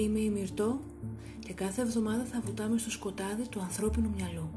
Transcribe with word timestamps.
Είμαι 0.00 0.18
η 0.18 0.30
Μυρτώ 0.30 0.80
και 1.38 1.52
κάθε 1.52 1.82
εβδομάδα 1.82 2.24
θα 2.24 2.40
βουτάμε 2.44 2.78
στο 2.78 2.90
σκοτάδι 2.90 3.48
του 3.48 3.60
ανθρώπινου 3.60 4.10
μυαλού. 4.16 4.50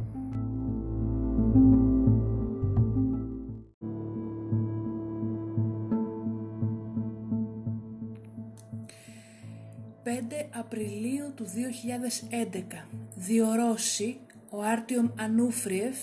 5 10.03 10.09
Απριλίου 10.53 11.33
του 11.35 11.45
2011 11.45 12.85
διορώσει 13.16 14.19
ο 14.49 14.61
Άρτιομ 14.61 15.07
Ανούφριεφ 15.16 15.97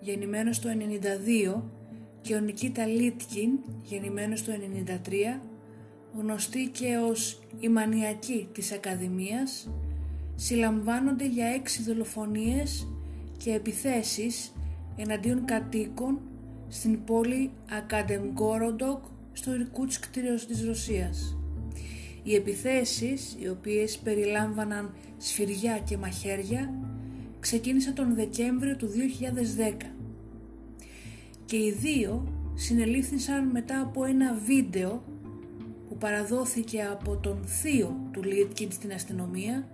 γεννημένος 0.00 0.60
το 0.60 0.68
92 1.56 1.62
και 2.20 2.34
ο 2.34 2.40
Νικίτα 2.40 2.86
Λίτκιν 2.86 3.50
γεννημένος 3.82 4.44
το 4.44 4.52
93 4.52 5.49
γνωστοί 6.18 6.68
και 6.68 6.96
ως 6.96 7.42
η 7.60 7.68
μανιακοί 7.68 8.48
της 8.52 8.72
Ακαδημίας, 8.72 9.68
συλλαμβάνονται 10.34 11.26
για 11.26 11.46
έξι 11.46 11.82
δολοφονίες 11.82 12.88
και 13.36 13.52
επιθέσεις 13.52 14.52
εναντίον 14.96 15.44
κατοίκων 15.44 16.20
στην 16.68 17.04
πόλη 17.04 17.50
Ακαντεμγκόροντοκ 17.70 19.04
στο 19.32 19.54
Ιρκούτσκ 19.54 20.06
της 20.46 20.64
Ρωσίας. 20.66 21.36
Οι 22.22 22.34
επιθέσεις, 22.34 23.36
οι 23.40 23.48
οποίες 23.48 23.98
περιλάμβαναν 23.98 24.94
σφυριά 25.18 25.78
και 25.78 25.96
μαχαίρια, 25.96 26.74
ξεκίνησαν 27.40 27.94
τον 27.94 28.14
Δεκέμβριο 28.14 28.76
του 28.76 28.88
2010 28.88 29.94
και 31.44 31.56
οι 31.56 31.70
δύο 31.70 32.32
συνελήφθησαν 32.54 33.46
μετά 33.46 33.80
από 33.80 34.04
ένα 34.04 34.34
βίντεο 34.46 34.90
που 34.90 35.09
παραδόθηκε 36.00 36.82
από 36.82 37.16
τον 37.16 37.44
θείο 37.44 38.08
του 38.10 38.22
Λίτκιν 38.22 38.72
στην 38.72 38.92
αστυνομία 38.92 39.68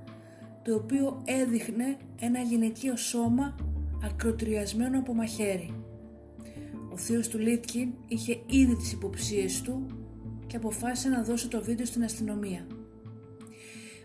το 0.63 0.75
οποίο 0.75 1.23
έδειχνε 1.25 1.97
ένα 2.21 2.41
γυναικείο 2.41 2.97
σώμα 2.97 3.55
ακροτριασμένο 4.05 4.99
από 4.99 5.15
μαχαίρι. 5.15 5.75
Ο 6.93 6.97
θείος 6.97 7.29
του 7.29 7.39
Λίτκιν 7.39 7.89
είχε 8.09 8.41
ήδη 8.47 8.77
τις 8.77 8.93
υποψίες 8.93 9.63
του 9.63 9.87
και 10.47 10.57
αποφάσισε 10.57 11.09
να 11.09 11.23
δώσει 11.23 11.49
το 11.49 11.63
βίντεο 11.63 11.87
στην 11.87 12.05
αστυνομία. 12.05 12.67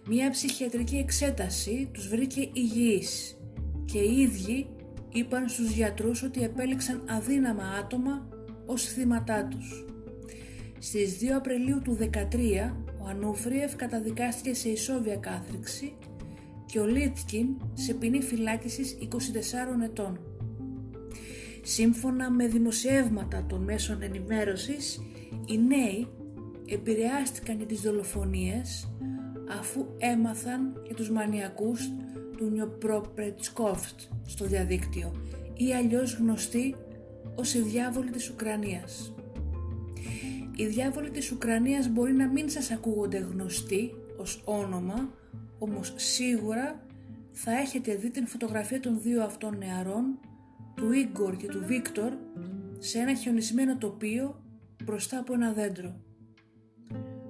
Μία 0.07 0.29
ψυχιατρική 0.29 0.95
εξέταση 0.95 1.89
τους 1.93 2.07
βρήκε 2.07 2.49
υγιείς 2.53 3.37
και 3.85 3.99
οι 3.99 4.19
ίδιοι 4.19 4.67
είπαν 5.11 5.49
στους 5.49 5.71
γιατρούς 5.71 6.23
ότι 6.23 6.43
επέλεξαν 6.43 7.03
αδύναμα 7.09 7.63
άτομα 7.63 8.27
ως 8.65 8.83
θύματά 8.83 9.47
τους. 9.47 9.90
Στις 10.83 11.17
2 11.21 11.25
Απριλίου 11.35 11.81
του 11.81 11.97
2013 11.99 12.73
ο 13.01 13.07
Ανούφριεφ 13.07 13.75
καταδικάστηκε 13.75 14.53
σε 14.53 14.69
ισόβια 14.69 15.15
κάθριξη 15.15 15.93
και 16.65 16.79
ο 16.79 16.85
Λίτκιν 16.85 17.47
σε 17.73 17.93
ποινή 17.93 18.21
φυλάκισης 18.21 18.97
24 19.01 19.83
ετών. 19.83 20.19
Σύμφωνα 21.63 22.31
με 22.31 22.47
δημοσιεύματα 22.47 23.45
των 23.49 23.63
μέσων 23.63 24.01
ενημέρωσης, 24.01 25.01
οι 25.45 25.57
νέοι 25.57 26.07
επηρεάστηκαν 26.65 27.57
για 27.57 27.65
τις 27.65 27.81
δολοφονίες 27.81 28.93
αφού 29.59 29.85
έμαθαν 29.97 30.81
για 30.85 30.95
τους 30.95 31.09
μανιακούς 31.09 31.89
του 32.37 32.49
Νιοπροπρετσκόφτ 32.49 33.99
στο 34.25 34.45
διαδίκτυο 34.45 35.11
ή 35.53 35.73
αλλιώς 35.73 36.13
γνωστοί 36.13 36.75
ως 37.35 37.53
οι 37.53 37.59
διάβολοι 37.61 38.09
της 38.09 38.29
Ουκρανίας. 38.29 39.13
Οι 40.55 40.65
διάβολοι 40.65 41.09
της 41.09 41.31
Ουκρανίας 41.31 41.89
μπορεί 41.89 42.13
να 42.13 42.27
μην 42.27 42.49
σας 42.49 42.71
ακούγονται 42.71 43.17
γνωστοί 43.17 43.93
ως 44.17 44.41
όνομα, 44.45 45.09
όμως 45.59 45.93
σίγουρα 45.95 46.85
θα 47.31 47.51
έχετε 47.51 47.95
δει 47.95 48.09
την 48.09 48.27
φωτογραφία 48.27 48.79
των 48.79 49.01
δύο 49.01 49.23
αυτών 49.23 49.57
νεαρών, 49.57 50.19
του 50.75 50.91
Ίγκορ 50.91 51.35
και 51.35 51.47
του 51.47 51.63
Βίκτορ, 51.65 52.11
σε 52.79 52.99
ένα 52.99 53.15
χιονισμένο 53.15 53.77
τοπίο 53.77 54.43
μπροστά 54.83 55.19
από 55.19 55.33
ένα 55.33 55.53
δέντρο. 55.53 55.99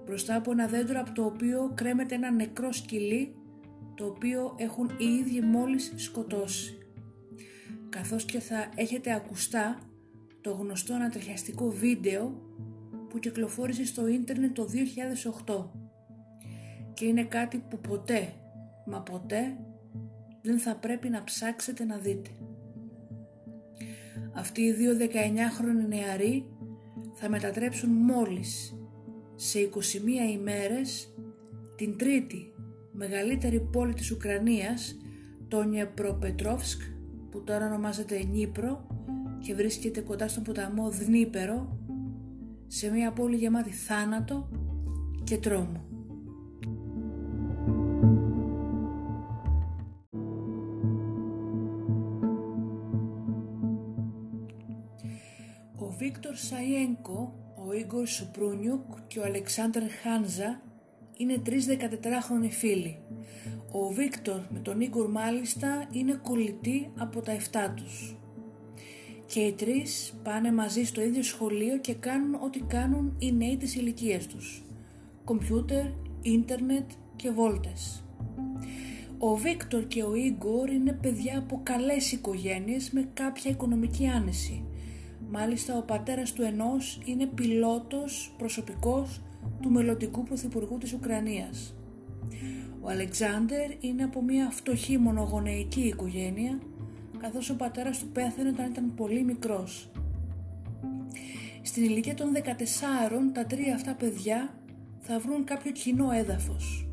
Μπροστά 0.05 0.35
από 0.35 0.51
ένα 0.51 0.67
δέντρο 0.67 0.99
από 0.99 1.11
το 1.11 1.25
οποίο 1.25 1.71
κρέμεται 1.75 2.15
ένα 2.15 2.31
νεκρό 2.31 2.71
σκυλί, 2.71 3.35
το 3.95 4.05
οποίο 4.05 4.55
έχουν 4.57 4.89
οι 4.97 5.05
ίδιοι 5.05 5.41
μόλις 5.41 5.93
σκοτώσει. 5.95 6.77
Καθώς 7.89 8.25
και 8.25 8.39
θα 8.39 8.69
έχετε 8.75 9.13
ακουστά 9.13 9.79
το 10.41 10.51
γνωστό 10.51 10.93
ανατριχιαστικό 10.93 11.69
βίντεο 11.69 12.41
που 13.11 13.19
κυκλοφόρησε 13.19 13.85
στο 13.85 14.07
ίντερνετ 14.07 14.53
το 14.53 14.67
2008 15.45 15.65
και 16.93 17.05
είναι 17.05 17.23
κάτι 17.23 17.63
που 17.69 17.79
ποτέ, 17.79 18.33
μα 18.85 19.01
ποτέ 19.01 19.57
δεν 20.41 20.59
θα 20.59 20.75
πρέπει 20.75 21.09
να 21.09 21.23
ψάξετε 21.23 21.83
να 21.83 21.97
δείτε. 21.97 22.29
Αυτοί 24.33 24.61
οι 24.61 24.73
δύο 24.73 24.97
19χρονοι 24.99 25.87
νεαροί 25.87 26.45
θα 27.13 27.29
μετατρέψουν 27.29 27.89
μόλις 27.89 28.75
σε 29.35 29.59
21 29.59 30.31
ημέρες 30.33 31.13
την 31.75 31.97
τρίτη 31.97 32.53
μεγαλύτερη 32.91 33.59
πόλη 33.59 33.93
της 33.93 34.11
Ουκρανίας, 34.11 34.95
το 35.47 35.63
Νιεπροπετρόφσκ, 35.63 36.81
που 37.31 37.43
τώρα 37.43 37.65
ονομάζεται 37.65 38.23
Νίπρο 38.31 38.87
και 39.39 39.53
βρίσκεται 39.53 40.01
κοντά 40.01 40.27
στον 40.27 40.43
ποταμό 40.43 40.89
Δνίπερο, 40.89 41.80
σε 42.73 42.91
μια 42.91 43.11
πόλη 43.11 43.35
γεμάτη 43.35 43.71
θάνατο 43.71 44.49
και 45.23 45.37
τρόμο. 45.37 45.85
Ο 55.75 55.89
Βίκτορ 55.97 56.35
Σαϊένκο, 56.35 57.33
ο 57.67 57.73
Ίγκορ 57.73 58.07
Σουπρούνιουκ 58.07 58.81
και 59.07 59.19
ο 59.19 59.23
Αλεξάνδρ 59.23 59.81
Χάνζα 60.03 60.61
είναι 61.17 61.37
τρεις 61.37 61.67
14χρονοι 61.69 62.49
φίλοι. 62.49 62.97
Ο 63.71 63.87
Βίκτορ 63.87 64.41
με 64.49 64.59
τον 64.59 64.81
Ίγκορ 64.81 65.09
μάλιστα 65.09 65.87
είναι 65.91 66.19
κολλητοί 66.23 66.91
από 66.97 67.21
τα 67.21 67.37
7 67.51 67.73
τους 67.75 68.15
και 69.31 69.39
οι 69.39 69.51
τρεις 69.51 70.13
πάνε 70.23 70.51
μαζί 70.51 70.83
στο 70.83 71.01
ίδιο 71.01 71.23
σχολείο 71.23 71.77
και 71.77 71.93
κάνουν 71.93 72.33
ό,τι 72.43 72.59
κάνουν 72.59 73.15
οι 73.19 73.31
νέοι 73.31 73.57
της 73.57 73.75
ηλικίας 73.75 74.27
τους. 74.27 74.63
Κομπιούτερ, 75.23 75.85
ίντερνετ 76.21 76.89
και 77.15 77.31
βόλτες. 77.31 78.03
Ο 79.17 79.35
Βίκτορ 79.35 79.87
και 79.87 80.03
ο 80.03 80.15
Ίγκορ 80.15 80.69
είναι 80.69 80.91
παιδιά 80.91 81.37
από 81.37 81.59
καλές 81.63 82.11
οικογένειες 82.11 82.91
με 82.91 83.07
κάποια 83.13 83.51
οικονομική 83.51 84.07
άνεση. 84.07 84.63
Μάλιστα 85.29 85.77
ο 85.77 85.81
πατέρας 85.81 86.33
του 86.33 86.41
ενός 86.41 87.01
είναι 87.05 87.25
πιλότος 87.25 88.33
προσωπικός 88.37 89.21
του 89.61 89.69
μελλοντικού 89.69 90.23
πρωθυπουργού 90.23 90.77
της 90.77 90.93
Ουκρανίας. 90.93 91.75
Ο 92.81 92.89
Αλεξάνδερ 92.89 93.71
είναι 93.79 94.03
από 94.03 94.21
μια 94.21 94.49
φτωχή 94.49 94.97
μονογονεϊκή 94.97 95.81
οικογένεια 95.81 96.59
καθώς 97.21 97.49
ο 97.49 97.55
πατέρας 97.55 97.99
του 97.99 98.07
πέθανε 98.07 98.49
όταν 98.49 98.69
ήταν 98.69 98.93
πολύ 98.95 99.23
μικρός. 99.23 99.89
Στην 101.61 101.83
ηλικία 101.83 102.13
των 102.13 102.31
14 102.33 103.31
τα 103.33 103.45
τρία 103.45 103.75
αυτά 103.75 103.93
παιδιά 103.93 104.53
θα 104.99 105.19
βρουν 105.19 105.43
κάποιο 105.43 105.71
κοινό 105.71 106.11
έδαφος. 106.11 106.87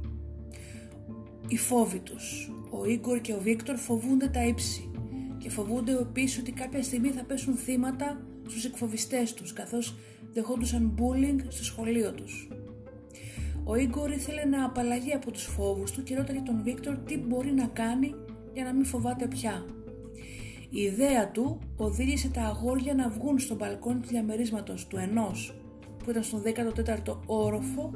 Οι 1.49 1.57
φόβοι 1.57 1.99
τους. 1.99 2.51
Ο 2.71 2.85
Ίγκορ 2.85 3.21
και 3.21 3.33
ο 3.33 3.41
Βίκτορ 3.41 3.77
φοβούνται 3.77 4.29
τα 4.29 4.47
ύψη 4.47 4.91
και 5.39 5.51
φοβούνται 5.51 5.93
επίσης 5.93 6.39
ότι 6.39 6.53
κάποια 6.53 6.83
στιγμή 6.83 7.09
θα 7.09 7.25
πέσουν 7.25 7.57
θύματα 7.57 8.21
στους 8.47 8.65
εκφοβιστές 8.65 9.35
τους 9.35 9.53
καθώς 9.53 9.97
δεχόντουσαν 10.33 10.95
bullying 10.99 11.41
στο 11.49 11.65
σχολείο 11.65 12.13
τους. 12.13 12.49
Ο 13.65 13.75
Ίγκορ 13.75 14.11
ήθελε 14.11 14.45
να 14.45 14.65
απαλλαγεί 14.65 15.13
από 15.13 15.31
τους 15.31 15.45
φόβους 15.45 15.91
του 15.91 16.03
και 16.03 16.17
ρώταγε 16.17 16.41
τον 16.41 16.63
Βίκτορ 16.63 16.99
τι 16.99 17.19
μπορεί 17.19 17.53
να 17.53 17.67
κάνει 17.67 18.15
για 18.55 18.65
να 18.65 18.73
μην 18.73 18.85
φοβάται 18.85 19.27
πια. 19.27 19.65
Η 20.71 20.81
ιδέα 20.81 21.31
του 21.31 21.59
οδήγησε 21.77 22.29
τα 22.29 22.43
αγόρια 22.43 22.95
να 22.95 23.09
βγουν 23.09 23.39
στο 23.39 23.55
μπαλκόνι 23.55 24.01
του 24.01 24.09
διαμερίσματος 24.09 24.87
του 24.87 24.97
ενός 24.97 25.55
που 26.05 26.11
ήταν 26.11 26.23
στον 26.23 26.43
14ο 26.43 27.17
όροφο 27.27 27.91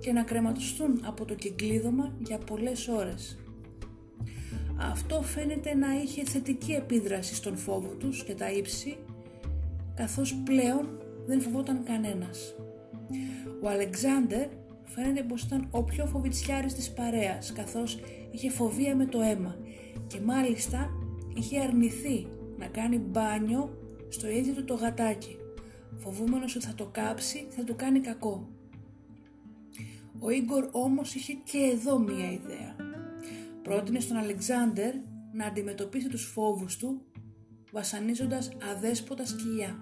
και 0.00 0.08
και 0.08 0.14
να 0.14 0.22
κρεματοστούν 0.22 1.00
από 1.04 1.24
το 1.24 1.34
κυκλίδωμα 1.34 2.12
για 2.18 2.38
πολλές 2.38 2.88
ώρες. 2.88 3.38
Αυτό 4.76 5.22
φαίνεται 5.22 5.74
να 5.74 6.00
είχε 6.02 6.24
θετική 6.24 6.72
επίδραση 6.72 7.34
στον 7.34 7.56
φόβο 7.56 7.88
τους 7.88 8.24
και 8.24 8.34
τα 8.34 8.50
ύψη, 8.50 8.96
καθώς 9.94 10.34
πλέον 10.44 10.88
δεν 11.26 11.40
φοβόταν 11.40 11.84
κανένας. 11.84 12.54
Ο 13.62 13.68
Αλεξάνδερ 13.68 14.46
φαίνεται 14.84 15.22
πως 15.22 15.42
ήταν 15.42 15.68
ο 15.70 15.82
πιο 15.82 16.06
φοβητσιάρης 16.06 16.74
της 16.74 16.90
παρέας, 16.90 17.52
καθώς 17.52 17.98
είχε 18.30 18.50
φοβία 18.50 18.96
με 18.96 19.06
το 19.06 19.20
αίμα 19.20 19.56
και 20.06 20.20
μάλιστα 20.20 20.90
είχε 21.38 21.60
αρνηθεί 21.60 22.26
να 22.58 22.66
κάνει 22.66 22.98
μπάνιο 22.98 23.78
στο 24.08 24.28
ίδιο 24.28 24.52
του 24.52 24.64
το 24.64 24.74
γατάκι, 24.74 25.36
φοβούμενος 25.96 26.56
ότι 26.56 26.64
θα 26.64 26.74
το 26.74 26.86
κάψει, 26.86 27.46
θα 27.50 27.64
του 27.64 27.74
κάνει 27.76 28.00
κακό. 28.00 28.48
Ο 30.18 30.30
Ίγκορ 30.30 30.68
όμως 30.72 31.14
είχε 31.14 31.32
και 31.32 31.58
εδώ 31.58 31.98
μία 31.98 32.32
ιδέα. 32.32 32.76
Πρότεινε 33.62 34.00
στον 34.00 34.16
Αλεξάνδερ 34.16 34.94
να 35.32 35.46
αντιμετωπίσει 35.46 36.08
τους 36.08 36.24
φόβους 36.24 36.76
του 36.76 37.02
βασανίζοντας 37.72 38.50
αδέσποτα 38.70 39.26
σκυλιά. 39.26 39.78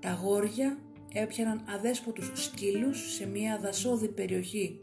Τα 0.00 0.10
αγόρια 0.10 0.78
έπιαναν 1.12 1.64
αδέσποτους 1.68 2.30
σκύλους 2.34 3.12
σε 3.14 3.26
μια 3.26 3.58
δασόδη 3.58 4.08
περιοχή 4.08 4.78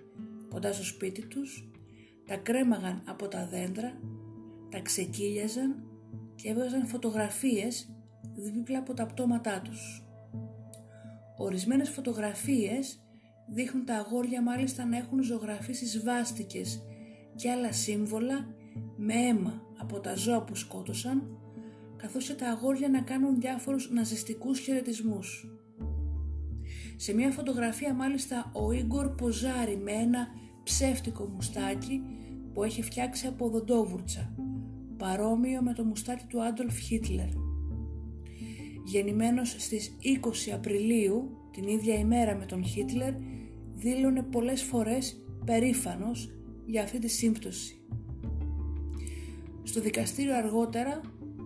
κοντά 0.50 0.74
στο 0.74 0.84
σπίτι 0.84 1.26
τους, 1.26 1.70
τα 2.26 2.36
κρέμαγαν 2.36 3.02
από 3.06 3.28
τα 3.28 3.48
δέντρα, 3.48 3.98
τα 4.70 4.80
ξεκύλιαζαν 4.80 5.84
και 6.36 6.50
έβγαζαν 6.50 6.88
φωτογραφίες 6.88 7.90
δίπλα 8.36 8.80
από 8.80 8.94
τα 8.94 9.06
πτώματά 9.06 9.62
τους. 9.62 10.06
Ορισμένες 11.38 11.90
φωτογραφίες 11.90 13.02
δείχνουν 13.54 13.86
τα 13.86 13.96
αγόρια 13.96 14.42
μάλιστα 14.42 14.86
να 14.86 14.98
έχουν 14.98 15.24
ζωγραφίσει 15.24 15.86
σβάστικες 15.86 16.82
και 17.36 17.52
άλλα 17.52 17.72
σύμβολα 17.72 18.48
με 18.98 19.14
αίμα 19.14 19.62
από 19.78 20.00
τα 20.00 20.16
ζώα 20.16 20.44
που 20.44 20.56
σκότωσαν 20.56 21.38
καθώς 21.98 22.28
και 22.28 22.34
τα 22.34 22.50
αγόρια 22.50 22.90
να 22.90 23.02
κάνουν 23.02 23.40
διάφορους 23.40 23.92
ναζιστικούς 23.92 24.60
χαιρετισμούς. 24.60 25.52
Σε 26.96 27.14
μια 27.14 27.32
φωτογραφία 27.32 27.94
μάλιστα 27.94 28.52
ο 28.54 28.72
Ίγκορ 28.72 29.16
ποζάρει 29.16 29.78
με 29.78 29.92
ένα 29.92 30.28
ψεύτικο 30.64 31.26
μουστάκι 31.26 32.02
που 32.54 32.64
έχει 32.64 32.82
φτιάξει 32.82 33.28
από 33.28 33.46
οδοντόβουρτσα, 33.46 34.34
παρόμοιο 34.98 35.62
με 35.62 35.74
το 35.74 35.84
μουστάκι 35.84 36.24
του 36.28 36.44
Άντολφ 36.44 36.78
Χίτλερ. 36.78 37.30
Γεννημένος 38.86 39.56
στις 39.58 39.98
20 40.50 40.52
Απριλίου, 40.54 41.38
την 41.52 41.68
ίδια 41.68 41.96
ημέρα 41.96 42.36
με 42.36 42.46
τον 42.46 42.66
Χίτλερ, 42.66 43.14
δήλωνε 43.76 44.24
πολλές 44.24 44.64
φορές 44.64 45.26
περήφανος 45.46 46.30
για 46.66 46.84
αυτή 46.84 47.00
τη 47.00 47.08
σύμπτωση. 47.08 47.82
Στο 49.64 49.82
δικαστήριο 49.82 50.36
αργότερα 50.36 51.02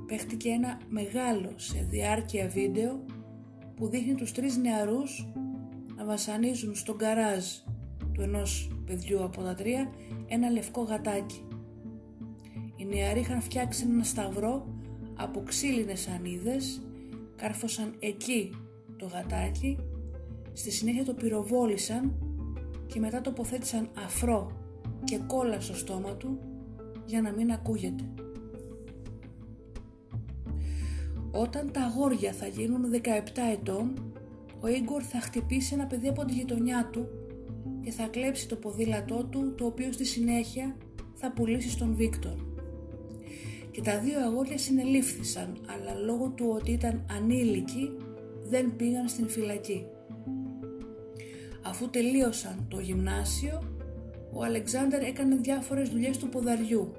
παίχτηκε 0.07 0.49
ένα 0.49 0.79
μεγάλο 0.89 1.53
σε 1.55 1.87
διάρκεια 1.89 2.47
βίντεο 2.47 3.05
που 3.75 3.87
δείχνει 3.87 4.15
τους 4.15 4.31
τρεις 4.31 4.57
νεαρούς 4.57 5.27
να 5.95 6.05
βασανίζουν 6.05 6.75
στον 6.75 6.97
καράζ 6.97 7.45
του 8.13 8.21
ενός 8.21 8.77
παιδιού 8.85 9.23
από 9.23 9.41
τα 9.41 9.53
τρία 9.53 9.91
ένα 10.27 10.49
λευκό 10.49 10.81
γατάκι. 10.81 11.43
Οι 12.91 12.95
νεαροί 12.95 13.19
είχαν 13.19 13.41
φτιάξει 13.41 13.85
ένα 13.89 14.03
σταυρό 14.03 14.67
από 15.15 15.43
ξύλινες 15.43 16.07
ανίδες, 16.07 16.81
κάρφωσαν 17.35 17.95
εκεί 17.99 18.55
το 18.97 19.05
γατάκι, 19.05 19.77
στη 20.53 20.71
συνέχεια 20.71 21.05
το 21.05 21.13
πυροβόλησαν 21.13 22.13
και 22.85 22.99
μετά 22.99 23.21
τοποθέτησαν 23.21 23.89
αφρό 24.05 24.51
και 25.03 25.19
κόλλα 25.27 25.59
στο 25.59 25.75
στόμα 25.75 26.15
του 26.15 26.39
για 27.05 27.21
να 27.21 27.31
μην 27.31 27.51
ακούγεται. 27.51 28.03
Όταν 31.31 31.71
τα 31.71 31.81
αγόρια 31.81 32.33
θα 32.33 32.47
γίνουν 32.47 32.91
17 32.91 32.97
ετών, 33.51 34.13
ο 34.59 34.67
Ίγκορ 34.67 35.01
θα 35.09 35.19
χτυπήσει 35.19 35.73
ένα 35.73 35.85
παιδί 35.85 36.07
από 36.07 36.25
τη 36.25 36.33
γειτονιά 36.33 36.89
του 36.91 37.07
και 37.81 37.91
θα 37.91 38.07
κλέψει 38.07 38.47
το 38.47 38.55
ποδήλατό 38.55 39.23
του, 39.23 39.55
το 39.55 39.65
οποίο 39.65 39.91
στη 39.91 40.05
συνέχεια 40.05 40.75
θα 41.13 41.31
πουλήσει 41.31 41.69
στον 41.69 41.95
Βίκτορ. 41.95 42.50
Και 43.71 43.81
τα 43.81 43.99
δύο 43.99 44.19
αγόρια 44.19 44.57
συνελήφθησαν, 44.57 45.57
αλλά 45.67 45.99
λόγω 46.05 46.29
του 46.29 46.45
ότι 46.59 46.71
ήταν 46.71 47.05
ανήλικοι 47.11 47.97
δεν 48.43 48.75
πήγαν 48.75 49.07
στην 49.07 49.29
φυλακή. 49.29 49.85
Αφού 51.63 51.89
τελείωσαν 51.89 52.65
το 52.69 52.79
γυμνάσιο, 52.79 53.63
ο 54.33 54.43
Αλεξάνδερ 54.43 55.03
έκανε 55.03 55.35
διάφορες 55.35 55.89
δουλειές 55.89 56.17
του 56.17 56.29
ποδαριού. 56.29 56.91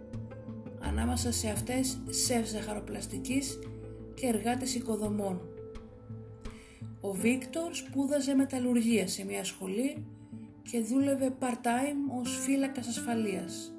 Ανάμεσα 0.80 1.32
σε 1.32 1.48
αυτές 1.48 1.98
σεφ 2.08 2.48
ζαχαροπλαστικής 2.48 3.58
και 4.14 4.26
εργάτες 4.26 4.74
οικοδομών. 4.74 5.40
Ο 7.00 7.12
Βίκτορ 7.12 7.74
σπούδαζε 7.74 8.34
μεταλλουργία 8.34 9.08
σε 9.08 9.24
μια 9.24 9.44
σχολή 9.44 10.06
και 10.70 10.80
δούλευε 10.80 11.34
part-time 11.40 12.20
ως 12.20 12.38
φύλακας 12.44 12.88
ασφαλείας. 12.88 13.74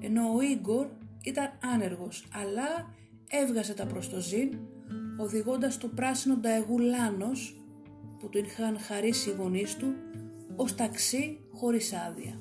Ενώ 0.00 0.34
ο 0.34 0.40
Ίγκορ 0.40 0.86
ήταν 1.26 1.58
άνεργος, 1.74 2.28
αλλά 2.32 2.94
έβγαζε 3.28 3.74
τα 3.74 3.86
προς 3.86 4.08
το 4.08 4.20
ζήν, 4.20 4.58
οδηγώντας 5.18 5.78
το 5.78 5.88
πράσινο 5.88 6.36
νταεγού 6.36 6.78
Λάνος 6.78 7.64
που 8.18 8.28
του 8.28 8.38
είχαν 8.38 8.78
χαρίσει 8.78 9.30
οι 9.30 9.32
γονείς 9.32 9.76
του 9.76 9.94
ως 10.56 10.74
ταξί 10.74 11.40
χωρίς 11.52 11.92
άδεια. 11.92 12.40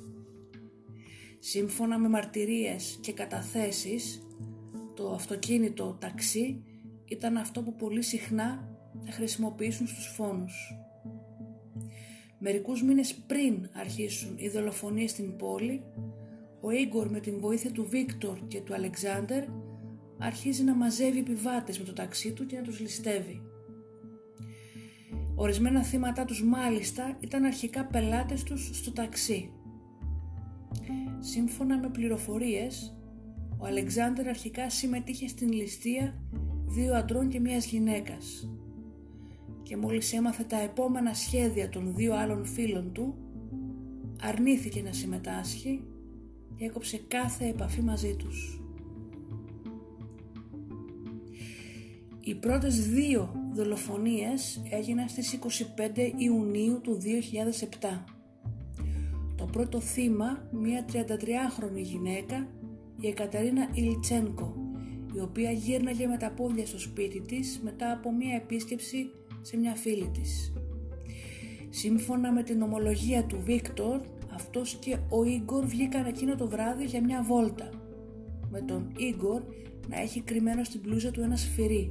Σύμφωνα 1.40 1.98
με 1.98 2.10
μαρτυρίες 2.10 2.98
και 3.02 3.14
καταθέσεις, 3.14 4.28
το 4.94 5.12
αυτοκίνητο 5.14 5.98
ταξί 6.00 6.64
ήταν 7.06 7.38
αυτό 7.38 7.62
που 7.62 7.76
πολύ 7.76 8.02
συχνά 8.02 8.70
θα 9.06 9.12
χρησιμοποιήσουν 9.12 9.88
στους 9.88 10.06
φόνους. 10.06 10.78
Μερικούς 12.40 12.84
μήνες 12.84 13.14
πριν 13.14 13.70
αρχίσουν 13.74 14.38
οι 14.38 14.50
δολοφονίες 14.50 15.12
στην 15.12 15.36
πόλη, 15.36 15.84
ο 16.66 16.72
Ίγκορ 16.72 17.10
με 17.10 17.20
την 17.20 17.40
βοήθεια 17.40 17.72
του 17.72 17.86
Βίκτορ 17.90 18.38
και 18.48 18.62
του 18.62 18.74
Αλεξάνδερ 18.74 19.44
αρχίζει 20.18 20.64
να 20.64 20.76
μαζεύει 20.76 21.20
επιβάτες 21.20 21.80
με 21.80 21.86
το 21.86 21.94
ταξί 21.94 22.32
του 22.32 22.46
και 22.46 22.56
να 22.56 22.62
τους 22.62 22.80
ληστεύει. 22.80 23.42
Ορισμένα 25.36 25.84
θύματα 25.84 26.26
τους 26.26 26.44
μάλιστα 26.44 27.18
ήταν 27.20 27.44
αρχικά 27.44 27.86
πελάτες 27.86 28.44
τους 28.44 28.70
στο 28.74 28.92
ταξί. 28.92 29.52
Σύμφωνα 31.20 31.78
με 31.78 31.90
πληροφορίες, 31.90 32.98
ο 33.58 33.66
Αλεξάνδερ 33.66 34.28
αρχικά 34.28 34.70
συμμετείχε 34.70 35.28
στην 35.28 35.52
ληστεία 35.52 36.22
δύο 36.66 36.96
αντρών 36.96 37.30
και 37.30 37.40
μιας 37.40 37.66
γυναίκας 37.66 38.50
και 39.64 39.78
μόλις 39.78 40.14
έμαθε 40.14 40.44
τα 40.44 40.60
επόμενα 40.60 41.14
σχέδια 41.14 41.70
των 41.70 41.96
δύο 41.96 42.16
άλλων 42.16 42.46
φίλων 42.46 42.92
του 42.94 43.16
αρνήθηκε 44.22 44.82
να 44.82 44.94
συμμετάσχει 44.94 45.82
και 45.82 45.95
έκοψε 46.58 47.02
κάθε 47.08 47.48
επαφή 47.48 47.82
μαζί 47.82 48.16
τους. 48.16 48.60
Οι 52.20 52.36
πρώτες 52.36 52.88
δύο 52.88 53.34
δολοφονίες 53.54 54.62
έγιναν 54.70 55.10
στις 55.10 55.34
25 55.34 56.12
Ιουνίου 56.18 56.82
του 56.82 56.98
2007. 57.02 58.04
Το 59.36 59.46
πρώτο 59.46 59.80
θύμα, 59.80 60.50
μια 60.52 60.86
33χρονη 60.92 61.82
γυναίκα, 61.82 62.48
η 63.00 63.08
Εκατερίνα 63.08 63.70
Ιλτσένκο, 63.74 64.56
η 65.16 65.20
οποία 65.20 65.52
γύρναγε 65.52 66.08
με 66.08 66.18
τα 66.18 66.32
πόδια 66.32 66.66
στο 66.66 66.80
σπίτι 66.80 67.22
της 67.22 67.60
μετά 67.64 67.92
από 67.92 68.14
μία 68.14 68.36
επίσκεψη 68.36 69.10
σε 69.42 69.58
μια 69.58 69.76
φίλη 69.76 70.10
της. 70.14 70.54
Σύμφωνα 71.70 72.32
με 72.32 72.44
την 72.44 72.62
ομολογία 72.62 73.26
του 73.26 73.40
Βίκτορ, 73.44 74.00
αυτός 74.36 74.76
και 74.80 74.98
ο 75.10 75.24
Ίγκορ 75.24 75.66
βγήκαν 75.66 76.06
εκείνο 76.06 76.36
το 76.36 76.48
βράδυ 76.48 76.86
για 76.86 77.02
μια 77.04 77.24
βόλτα, 77.24 77.70
με 78.50 78.62
τον 78.62 78.92
Ίγκορ 78.98 79.42
να 79.88 80.00
έχει 80.00 80.22
κρυμμένο 80.22 80.64
στην 80.64 80.82
πλούζα 80.82 81.12
του 81.12 81.22
ένα 81.22 81.36
σφυρί. 81.36 81.90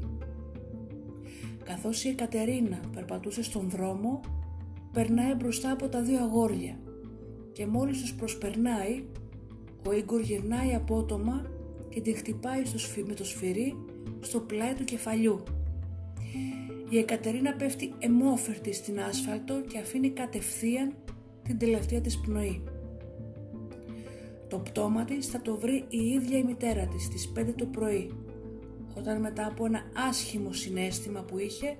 Καθώς 1.64 2.04
η 2.04 2.08
Εκατερίνα 2.08 2.80
περπατούσε 2.94 3.42
στον 3.42 3.70
δρόμο, 3.70 4.20
περνάει 4.92 5.34
μπροστά 5.34 5.70
από 5.70 5.88
τα 5.88 6.02
δύο 6.02 6.18
αγόρια 6.22 6.78
και 7.52 7.66
μόλις 7.66 8.00
τους 8.00 8.14
προσπερνάει, 8.14 9.04
ο 9.86 9.92
Ίγκορ 9.92 10.20
γυρνάει 10.20 10.74
απότομα 10.74 11.46
και 11.88 12.00
την 12.00 12.16
χτυπάει 12.16 12.64
στο 12.64 13.02
με 13.06 13.14
το 13.14 13.24
σφυρί 13.24 13.76
στο 14.20 14.40
πλάι 14.40 14.74
του 14.74 14.84
κεφαλιού. 14.84 15.42
Η 16.88 16.98
Εκατερίνα 16.98 17.52
πέφτει 17.52 17.92
εμόφερτη 17.98 18.72
στην 18.72 19.00
άσφαλτο 19.00 19.60
και 19.60 19.78
αφήνει 19.78 20.10
κατευθείαν 20.10 20.94
την 21.44 21.58
τελευταία 21.58 22.00
της 22.00 22.18
πνοή. 22.18 22.62
Το 24.48 24.58
πτώμα 24.58 25.04
της 25.04 25.26
θα 25.26 25.40
το 25.40 25.56
βρει 25.56 25.84
η 25.88 25.98
ίδια 25.98 26.38
η 26.38 26.42
μητέρα 26.42 26.86
της 26.86 27.04
στις 27.04 27.32
5 27.36 27.54
το 27.56 27.66
πρωί, 27.66 28.10
όταν 28.96 29.20
μετά 29.20 29.46
από 29.46 29.64
ένα 29.64 29.80
άσχημο 30.08 30.52
συνέστημα 30.52 31.20
που 31.22 31.38
είχε, 31.38 31.76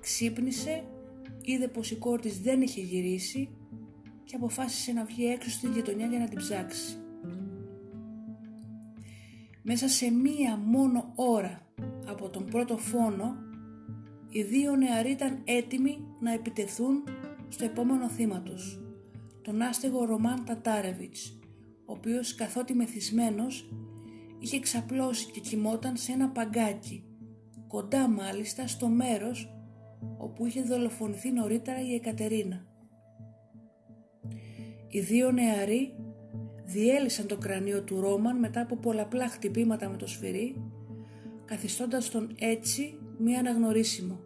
ξύπνησε, 0.00 0.84
είδε 1.42 1.68
πως 1.68 1.90
η 1.90 1.96
κόρη 1.96 2.20
της 2.20 2.40
δεν 2.40 2.60
είχε 2.60 2.80
γυρίσει 2.80 3.48
και 4.24 4.36
αποφάσισε 4.36 4.92
να 4.92 5.04
βγει 5.04 5.26
έξω 5.26 5.50
στην 5.50 5.72
γειτονιά 5.72 6.06
για 6.06 6.18
να 6.18 6.28
την 6.28 6.38
ψάξει. 6.38 6.96
Μέσα 9.62 9.88
σε 9.88 10.10
μία 10.10 10.56
μόνο 10.56 11.12
ώρα 11.14 11.66
από 12.06 12.28
τον 12.28 12.44
πρώτο 12.44 12.76
φόνο, 12.76 13.36
οι 14.28 14.42
δύο 14.42 14.76
νεαροί 14.76 15.10
ήταν 15.10 15.40
έτοιμοι 15.44 15.98
να 16.20 16.32
επιτεθούν 16.32 17.04
στο 17.48 17.64
επόμενο 17.64 18.08
θύμα 18.08 18.40
τους, 18.40 18.80
τον 19.48 19.62
άστεγο 19.62 20.04
Ρωμάν 20.04 20.44
Τατάρεβιτς, 20.44 21.38
ο 21.86 21.92
οποίος 21.92 22.34
καθότι 22.34 22.74
μεθυσμένος 22.74 23.68
είχε 24.38 24.60
ξαπλώσει 24.60 25.30
και 25.30 25.40
κοιμόταν 25.40 25.96
σε 25.96 26.12
ένα 26.12 26.28
παγκάκι, 26.28 27.04
κοντά 27.68 28.08
μάλιστα 28.08 28.66
στο 28.66 28.88
μέρος 28.88 29.54
όπου 30.18 30.46
είχε 30.46 30.62
δολοφονηθεί 30.62 31.30
νωρίτερα 31.30 31.80
η 31.80 31.94
Εκατερίνα. 31.94 32.66
Οι 34.88 35.00
δύο 35.00 35.30
νεαροί 35.30 35.94
διέλυσαν 36.64 37.26
το 37.26 37.36
κρανίο 37.36 37.82
του 37.82 38.00
Ρόμαν 38.00 38.38
μετά 38.38 38.60
από 38.60 38.76
πολλαπλά 38.76 39.28
χτυπήματα 39.28 39.88
με 39.88 39.96
το 39.96 40.06
σφυρί, 40.06 40.70
καθιστώντας 41.44 42.10
τον 42.10 42.34
έτσι 42.38 42.98
μη 43.18 43.36
αναγνωρίσιμο. 43.36 44.20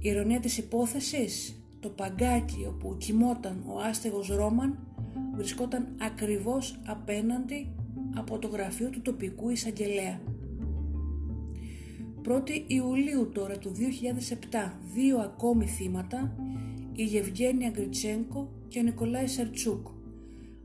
Η 0.00 0.08
ηρωνία 0.08 0.40
της 0.40 0.58
υπόθεσης, 0.58 1.57
το 1.80 1.88
παγκάκι 1.88 2.66
όπου 2.68 2.96
κοιμόταν 2.96 3.64
ο 3.66 3.78
άστεγος 3.78 4.28
Ρόμαν 4.28 4.78
βρισκόταν 5.34 5.94
ακριβώς 6.00 6.80
απέναντι 6.86 7.72
από 8.16 8.38
το 8.38 8.48
γραφείο 8.48 8.90
του 8.90 9.02
τοπικού 9.02 9.50
εισαγγελέα. 9.50 10.20
1η 12.28 12.64
Ιουλίου 12.66 13.30
τώρα 13.32 13.58
του 13.58 13.72
2007 14.50 14.72
δύο 14.94 15.18
ακόμη 15.18 15.66
θύματα, 15.66 16.36
η 16.92 17.04
Γευγένια 17.04 17.70
Γκριτσένκο 17.70 18.52
και 18.68 18.78
ο 18.78 18.82
Νικολάης 18.82 19.32
Σερτσούκ, 19.32 19.86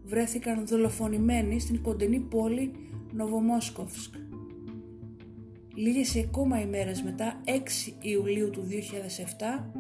βρέθηκαν 0.04 0.68
δολοφονημένοι 0.68 1.60
στην 1.60 1.82
κοντινή 1.82 2.20
πόλη 2.20 2.72
Νοβομόσκοφσκ. 3.12 4.14
Λίγες 5.76 6.16
ακόμα 6.16 6.62
ημέρες 6.62 7.02
μετά, 7.04 7.42
6 7.46 7.94
Ιουλίου 8.02 8.50
του 8.50 8.64
2007, 8.70 9.72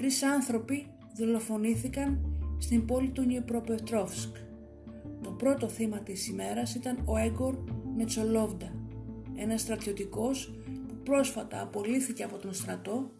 τρεις 0.00 0.22
άνθρωποι 0.22 0.86
δολοφονήθηκαν 1.16 2.20
στην 2.58 2.84
πόλη 2.84 3.10
του 3.10 3.22
Νιεπροπετρόφσκ. 3.22 4.36
Το 5.22 5.30
πρώτο 5.30 5.68
θύμα 5.68 5.98
της 5.98 6.28
ημέρας 6.28 6.74
ήταν 6.74 7.02
ο 7.04 7.16
Έγκορ 7.16 7.54
Μετσολόβντα, 7.96 8.72
ένας 9.34 9.60
στρατιωτικός 9.60 10.54
που 10.88 10.94
πρόσφατα 11.02 11.62
απολύθηκε 11.62 12.22
από 12.22 12.38
τον 12.38 12.52
στρατό 12.52 13.10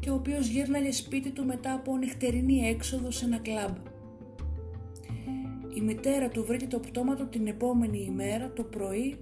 και 0.00 0.10
ο 0.10 0.14
οποίος 0.14 0.48
γύρναγε 0.48 0.92
σπίτι 0.92 1.30
του 1.30 1.44
μετά 1.44 1.72
από 1.72 1.96
νυχτερινή 1.96 2.68
έξοδο 2.68 3.10
σε 3.10 3.24
ένα 3.24 3.38
κλαμπ. 3.38 3.76
Η 5.74 5.80
μητέρα 5.80 6.28
του 6.28 6.44
βρήκε 6.44 6.66
το 6.66 6.78
πτώμα 6.78 7.14
του 7.14 7.28
την 7.28 7.46
επόμενη 7.46 8.04
ημέρα 8.08 8.52
το 8.52 8.62
πρωί 8.62 9.18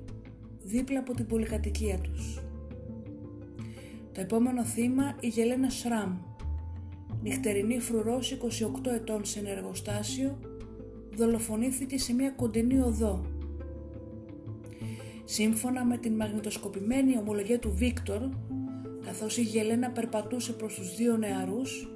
δίπλα 0.63 0.99
από 0.99 1.15
την 1.15 1.27
πολυκατοικία 1.27 1.99
τους. 1.99 2.41
Το 4.13 4.21
επόμενο 4.21 4.65
θύμα 4.65 5.17
η 5.21 5.29
Γελένα 5.29 5.71
Σραμ, 5.71 6.17
νυχτερινή 7.27 7.79
φρουρός 7.79 8.37
28 8.87 8.91
ετών 8.95 9.25
σε 9.25 9.39
ένα 9.39 9.51
εργοστάσιο, 9.51 10.39
δολοφονήθηκε 11.15 11.99
σε 11.99 12.13
μια 12.15 12.31
κοντινή 12.31 12.81
οδό. 12.81 13.27
Σύμφωνα 15.25 15.85
με 15.85 15.99
την 15.99 16.17
μαγνητοσκοπημένη 16.17 17.19
ομολογία 17.19 17.59
του 17.59 17.73
Βίκτορ, 17.75 18.21
καθώς 19.05 19.37
η 19.37 19.43
Γελένα 19.43 19.91
περπατούσε 19.91 20.53
προς 20.53 20.75
τους 20.75 20.97
δύο 20.97 21.17
νεαρούς, 21.17 21.89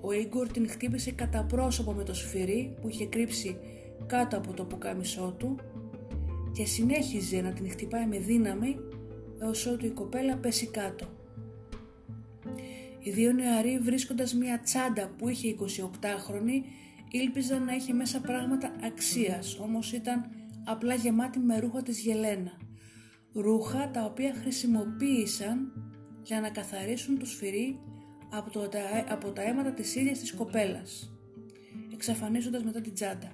ο 0.00 0.12
Ίγκορ 0.12 0.48
την 0.48 0.68
χτύπησε 0.68 1.10
κατά 1.10 1.44
πρόσωπο 1.44 1.92
με 1.92 2.02
το 2.02 2.14
σφυρί 2.14 2.76
που 2.80 2.88
είχε 2.88 3.06
κρύψει 3.06 3.56
κάτω 4.06 4.36
από 4.36 4.52
το 4.52 4.64
πουκάμισό 4.64 5.34
του 5.38 5.56
και 6.52 6.64
συνέχιζε 6.64 7.40
να 7.40 7.52
την 7.52 7.70
χτυπάει 7.70 8.06
με 8.06 8.18
δύναμη 8.18 8.76
έως 9.42 9.66
ότου 9.66 9.86
η 9.86 9.90
κοπέλα 9.90 10.36
πέσει 10.36 10.66
κάτω. 10.66 11.06
Οι 13.02 13.10
δύο 13.10 13.32
νεαροί 13.32 13.78
βρίσκοντας 13.78 14.34
μια 14.34 14.60
τσάντα 14.60 15.08
που 15.08 15.28
είχε 15.28 15.54
28χρονη 15.60 16.62
ήλπιζαν 17.10 17.64
να 17.64 17.74
είχε 17.74 17.92
μέσα 17.92 18.20
πράγματα 18.20 18.72
αξίας, 18.84 19.58
όμως 19.58 19.92
ήταν 19.92 20.30
απλά 20.64 20.94
γεμάτη 20.94 21.38
με 21.38 21.58
ρούχα 21.58 21.82
της 21.82 22.00
Γελένα. 22.00 22.52
Ρούχα 23.32 23.90
τα 23.90 24.04
οποία 24.04 24.34
χρησιμοποίησαν 24.34 25.72
για 26.22 26.40
να 26.40 26.50
καθαρίσουν 26.50 27.18
το 27.18 27.26
σφυρί 27.26 27.80
από, 28.30 28.50
το, 28.50 28.68
από 29.08 29.30
τα 29.30 29.42
αίματα 29.42 29.72
της 29.72 29.94
ίδιας 29.94 30.18
της 30.18 30.32
κοπέλας, 30.32 31.12
εξαφανίζοντας 31.92 32.64
μετά 32.64 32.80
την 32.80 32.94
τσάντα. 32.94 33.32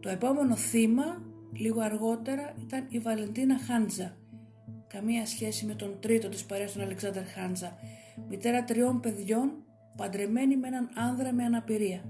Το 0.00 0.08
επόμενο 0.08 0.56
θύμα, 0.56 1.22
λίγο 1.52 1.80
αργότερα, 1.80 2.54
ήταν 2.60 2.86
η 2.88 2.98
Βαλεντίνα 2.98 3.58
Χάντζα, 3.58 4.16
καμία 4.92 5.26
σχέση 5.26 5.66
με 5.66 5.74
τον 5.74 5.96
τρίτο 6.00 6.28
της 6.28 6.44
παρέας 6.44 6.72
τον 6.72 6.82
Αλεξάνδρ 6.82 7.20
Χάντζα, 7.24 7.78
μητέρα 8.28 8.64
τριών 8.64 9.00
παιδιών, 9.00 9.52
παντρεμένη 9.96 10.56
με 10.56 10.66
έναν 10.66 10.88
άνδρα 10.94 11.32
με 11.32 11.44
αναπηρία. 11.44 12.04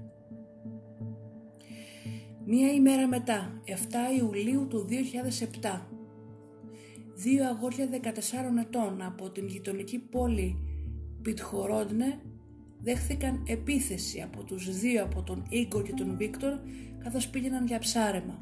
Μία 2.45 2.73
ημέρα 2.73 3.07
μετά, 3.07 3.61
7 3.65 3.71
Ιουλίου 4.19 4.67
του 4.67 4.87
2007, 5.61 5.87
δύο 7.15 7.47
αγόρια 7.47 7.89
14 7.89 8.59
ετών 8.59 9.01
από 9.01 9.29
την 9.29 9.47
γειτονική 9.47 9.99
πόλη 9.99 10.57
Πιτχορόντνε 11.21 12.21
δέχθηκαν 12.81 13.43
επίθεση 13.47 14.21
από 14.21 14.43
τους 14.43 14.79
δύο 14.79 15.03
από 15.03 15.23
τον 15.23 15.45
Ίγκο 15.49 15.81
και 15.81 15.93
τον 15.93 16.15
Βίκτορ 16.17 16.53
καθώς 17.03 17.27
πήγαιναν 17.27 17.65
για 17.65 17.79
ψάρεμα. 17.79 18.41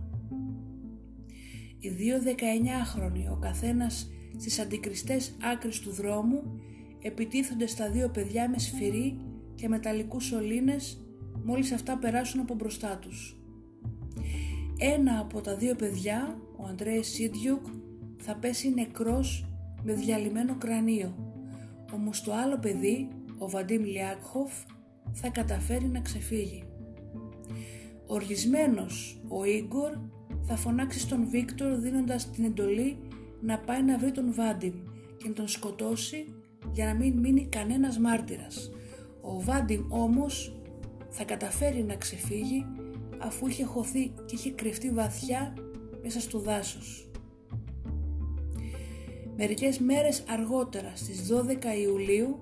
Οι 1.79 1.89
δύο 1.89 2.17
19χρονοι, 2.25 3.31
ο 3.31 3.36
καθένας 3.36 4.10
στις 4.39 4.60
αντικριστές 4.60 5.38
άκρες 5.53 5.79
του 5.79 5.91
δρόμου, 5.91 6.62
επιτίθονται 7.01 7.67
στα 7.67 7.89
δύο 7.89 8.10
παιδιά 8.10 8.50
με 8.50 8.60
σφυρί 8.60 9.19
και 9.55 9.67
μεταλλικούς 9.67 10.25
σωλήνες 10.25 11.01
μόλις 11.43 11.72
αυτά 11.72 11.98
περάσουν 11.98 12.39
από 12.39 12.53
μπροστά 12.53 12.98
τους. 12.98 13.39
Ένα 14.77 15.19
από 15.19 15.41
τα 15.41 15.55
δύο 15.55 15.75
παιδιά, 15.75 16.38
ο 16.58 16.65
Αντρέης 16.65 17.08
Σίντιουκ, 17.08 17.65
θα 18.17 18.36
πέσει 18.36 18.74
νεκρός 18.74 19.46
με 19.84 19.93
διαλυμένο 19.93 20.55
κρανίο, 20.58 21.15
όμως 21.93 22.22
το 22.24 22.34
άλλο 22.34 22.58
παιδί, 22.58 23.08
ο 23.38 23.50
Βαντίμ 23.50 23.84
Λιάκχοφ, 23.84 24.53
θα 25.12 25.29
καταφέρει 25.29 25.86
να 25.86 26.00
ξεφύγει. 26.00 26.63
Οργισμένος, 28.05 29.22
ο 29.27 29.43
Ίγκορ 29.43 29.98
θα 30.41 30.55
φωνάξει 30.55 31.00
στον 31.00 31.29
Βίκτορ 31.29 31.75
δίνοντας 31.75 32.31
την 32.31 32.43
εντολή 32.43 32.98
να 33.41 33.60
πάει 33.60 33.84
να 33.84 33.98
βρει 33.98 34.12
τον 34.12 34.34
Βάντιμ 34.34 34.74
και 35.17 35.27
να 35.27 35.34
τον 35.34 35.48
σκοτώσει 35.48 36.34
για 36.72 36.86
να 36.86 36.93
μην 36.93 37.19
μείνει 37.19 37.46
κανένας 37.46 38.00
μάρτυρας. 38.00 38.72
Ο 39.22 39.39
Βάντιμ 39.39 39.86
όμως 39.89 40.62
θα 41.10 41.24
καταφέρει 41.24 41.84
να 41.84 41.96
ξεφύγει 41.96 42.65
αφού 43.19 43.48
είχε 43.48 43.63
χωθεί 43.63 44.08
και 44.25 44.36
είχε 44.36 44.51
κρυφτεί 44.51 44.89
βαθιά 44.89 45.53
μέσα 46.03 46.19
στο 46.19 46.39
δάσος. 46.39 47.10
Μερικές 49.38 49.79
μέρες 49.79 50.24
αργότερα 50.29 50.91
στις 50.96 51.27
12 51.27 51.77
Ιουλίου 51.84 52.39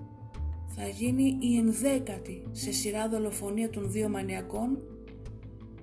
θα 0.67 0.87
γίνει 0.87 1.37
η 1.39 1.57
ενδέκατη 1.57 2.43
σε 2.51 2.71
σειρά 2.71 3.09
δολοφονία 3.09 3.69
των 3.69 3.91
δύο 3.91 4.09
μανιακών 4.09 4.77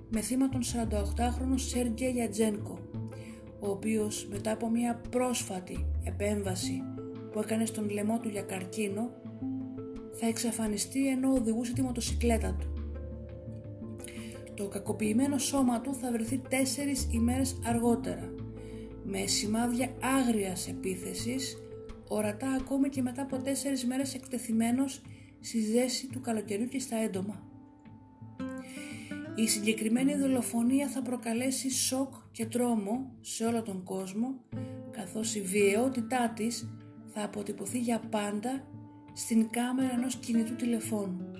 με 0.09 0.21
θύμα 0.21 0.49
τον 0.49 0.61
48χρονο 0.61 1.55
Σέργια 1.55 2.09
Γιατζένκο 2.09 2.79
ο 3.59 3.69
οποίος 3.69 4.27
μετά 4.31 4.51
από 4.51 4.69
μια 4.69 5.01
πρόσφατη 5.09 5.85
επέμβαση 6.03 6.83
που 7.31 7.39
έκανε 7.39 7.65
στον 7.65 7.89
λαιμό 7.89 8.19
του 8.19 8.29
για 8.29 8.41
καρκίνο 8.41 9.09
θα 10.13 10.27
εξαφανιστεί 10.27 11.07
ενώ 11.07 11.33
οδηγούσε 11.33 11.73
τη 11.73 11.81
μοτοσυκλέτα 11.81 12.55
του. 12.59 12.73
Το 14.53 14.67
κακοποιημένο 14.67 15.37
σώμα 15.37 15.81
του 15.81 15.93
θα 15.93 16.11
βρεθεί 16.11 16.37
τέσσερις 16.37 17.07
ημέρες 17.11 17.59
αργότερα 17.65 18.33
με 19.03 19.25
σημάδια 19.25 19.89
άγριας 20.19 20.67
επίθεσης 20.67 21.57
ορατά 22.07 22.49
ακόμη 22.49 22.89
και 22.89 23.01
μετά 23.01 23.21
από 23.21 23.37
τέσσερις 23.37 23.85
μέρες 23.85 24.13
εκτεθειμένος 24.13 25.01
στη 25.39 25.59
ζέση 25.59 26.07
του 26.07 26.21
καλοκαιριού 26.21 26.67
και 26.67 26.79
στα 26.79 26.95
έντομα. 26.95 27.54
Η 29.37 29.47
συγκεκριμένη 29.47 30.15
δολοφονία 30.15 30.87
θα 30.89 31.01
προκαλέσει 31.01 31.69
σοκ 31.69 32.13
και 32.31 32.45
τρόμο 32.45 33.15
σε 33.21 33.45
όλο 33.45 33.61
τον 33.61 33.83
κόσμο 33.83 34.35
καθώς 34.91 35.35
η 35.35 35.41
βιαιότητά 35.41 36.29
της 36.29 36.69
θα 37.13 37.23
αποτυπωθεί 37.23 37.79
για 37.79 37.99
πάντα 37.99 38.67
στην 39.13 39.49
κάμερα 39.49 39.93
ενός 39.93 40.15
κινητού 40.15 40.55
τηλεφώνου. 40.55 41.31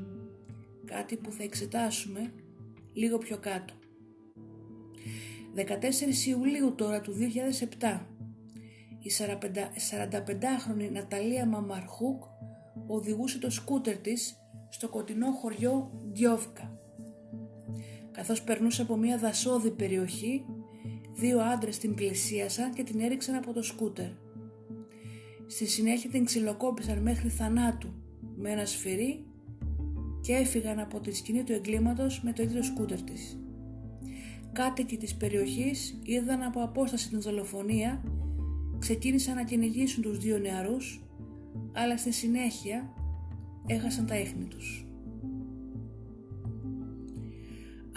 Κάτι 0.85 1.15
που 1.15 1.31
θα 1.31 1.43
εξετάσουμε 1.43 2.33
λίγο 2.93 3.17
πιο 3.17 3.37
κάτω. 3.37 3.73
14 5.55 6.27
Ιουλίου 6.27 6.75
τώρα 6.75 7.01
του 7.01 7.13
2007 7.79 7.99
η 8.99 9.11
45χρονη 9.19 10.91
Ναταλία 10.91 11.45
Μαμαρχούκ 11.45 12.23
οδηγούσε 12.87 13.39
το 13.39 13.49
σκούτερ 13.49 13.97
της 13.97 14.39
στο 14.69 14.89
κοντινό 14.89 15.31
χωριό 15.31 15.91
Ντιόβκα. 16.11 16.74
Καθώς 18.15 18.43
περνούσε 18.43 18.81
από 18.81 18.97
μια 18.97 19.17
δασόδη 19.17 19.71
περιοχή, 19.71 20.45
δύο 21.13 21.39
άντρες 21.39 21.77
την 21.77 21.95
πλησίασαν 21.95 22.73
και 22.73 22.83
την 22.83 22.99
έριξαν 22.99 23.35
από 23.35 23.53
το 23.53 23.63
σκούτερ. 23.63 24.09
Στη 25.47 25.67
συνέχεια 25.67 26.09
την 26.09 26.25
ξυλοκόπησαν 26.25 27.01
μέχρι 27.01 27.29
θανάτου 27.29 27.93
με 28.35 28.51
ένα 28.51 28.65
σφυρί 28.65 29.25
και 30.21 30.33
έφυγαν 30.33 30.79
από 30.79 30.99
τη 30.99 31.15
σκηνή 31.15 31.43
του 31.43 31.53
εγκλήματος 31.53 32.21
με 32.23 32.33
το 32.33 32.43
ίδιο 32.43 32.63
σκούτερ 32.63 33.01
της. 33.01 33.39
Κάτοικοι 34.53 34.97
της 34.97 35.15
περιοχής 35.15 35.99
είδαν 36.03 36.41
από 36.41 36.63
απόσταση 36.63 37.09
την 37.09 37.21
δολοφονία, 37.21 38.03
ξεκίνησαν 38.79 39.35
να 39.35 39.43
κυνηγήσουν 39.43 40.03
τους 40.03 40.17
δύο 40.17 40.37
νεαρούς, 40.37 41.03
αλλά 41.73 41.97
στη 41.97 42.11
συνέχεια 42.11 42.93
έχασαν 43.65 44.05
τα 44.05 44.19
ίχνη 44.19 44.45
τους. 44.45 44.84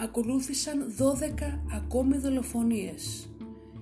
Ακολούθησαν 0.01 0.93
12 0.97 1.59
ακόμη 1.75 2.17
δολοφονίες, 2.17 3.29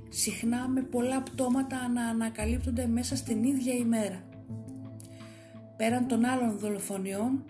συχνά 0.09 0.67
με 0.67 0.81
πολλά 0.81 1.21
πτώματα 1.21 1.89
να 1.89 2.07
ανακαλύπτονται 2.07 2.87
μέσα 2.87 3.15
στην 3.15 3.43
ίδια 3.43 3.73
ημέρα. 3.73 4.23
Πέραν 5.77 6.07
των 6.07 6.25
άλλων 6.25 6.57
δολοφονιών, 6.57 7.43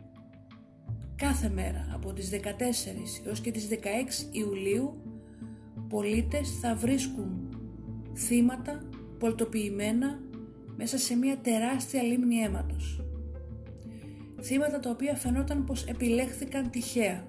κάθε 1.16 1.50
μέρα 1.50 1.88
από 1.94 2.14
τις 2.14 2.30
14 2.30 3.24
έως 3.26 3.42
και 3.42 3.52
τις 3.52 3.68
16 3.68 4.28
Ιουλίου 4.32 5.02
πολίτες 5.90 6.60
θα 6.62 6.76
βρίσκουν 6.76 7.58
θύματα 8.16 8.82
πολτοποιημένα 9.20 10.20
μέσα 10.76 10.98
σε 10.98 11.16
μια 11.16 11.38
τεράστια 11.38 12.04
λίμνη 12.04 12.36
αίματος. 12.36 13.02
Θύματα 14.42 14.80
τα 14.80 14.90
οποία 14.90 15.16
φαινόταν 15.16 15.64
πως 15.64 15.86
επιλέχθηκαν 15.86 16.70
τυχαία. 16.70 17.24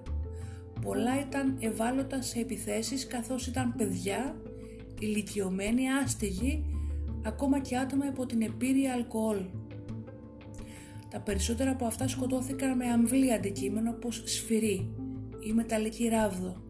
Πολλά 0.81 1.21
ήταν 1.21 1.57
ευάλωτα 1.61 2.23
σε 2.23 2.39
επιθέσεις 2.39 3.07
καθώς 3.07 3.47
ήταν 3.47 3.75
παιδιά, 3.77 4.37
ηλικιωμένοι, 5.01 5.91
άστιγοι, 5.91 6.65
ακόμα 7.25 7.59
και 7.61 7.77
άτομα 7.77 8.07
υπό 8.07 8.27
την 8.27 8.43
επίρρεια 8.43 8.93
αλκοόλ. 8.93 9.39
Τα 11.11 11.21
περισσότερα 11.21 11.71
από 11.71 11.85
αυτά 11.85 12.09
σκοτώθηκαν 12.09 12.77
με 12.77 12.87
αμβλή 12.87 13.33
αντικείμενο 13.33 13.91
όπως 13.91 14.23
σφυρί 14.25 14.95
ή 15.49 15.53
μεταλλική 15.53 16.09
ράβδο, 16.09 16.63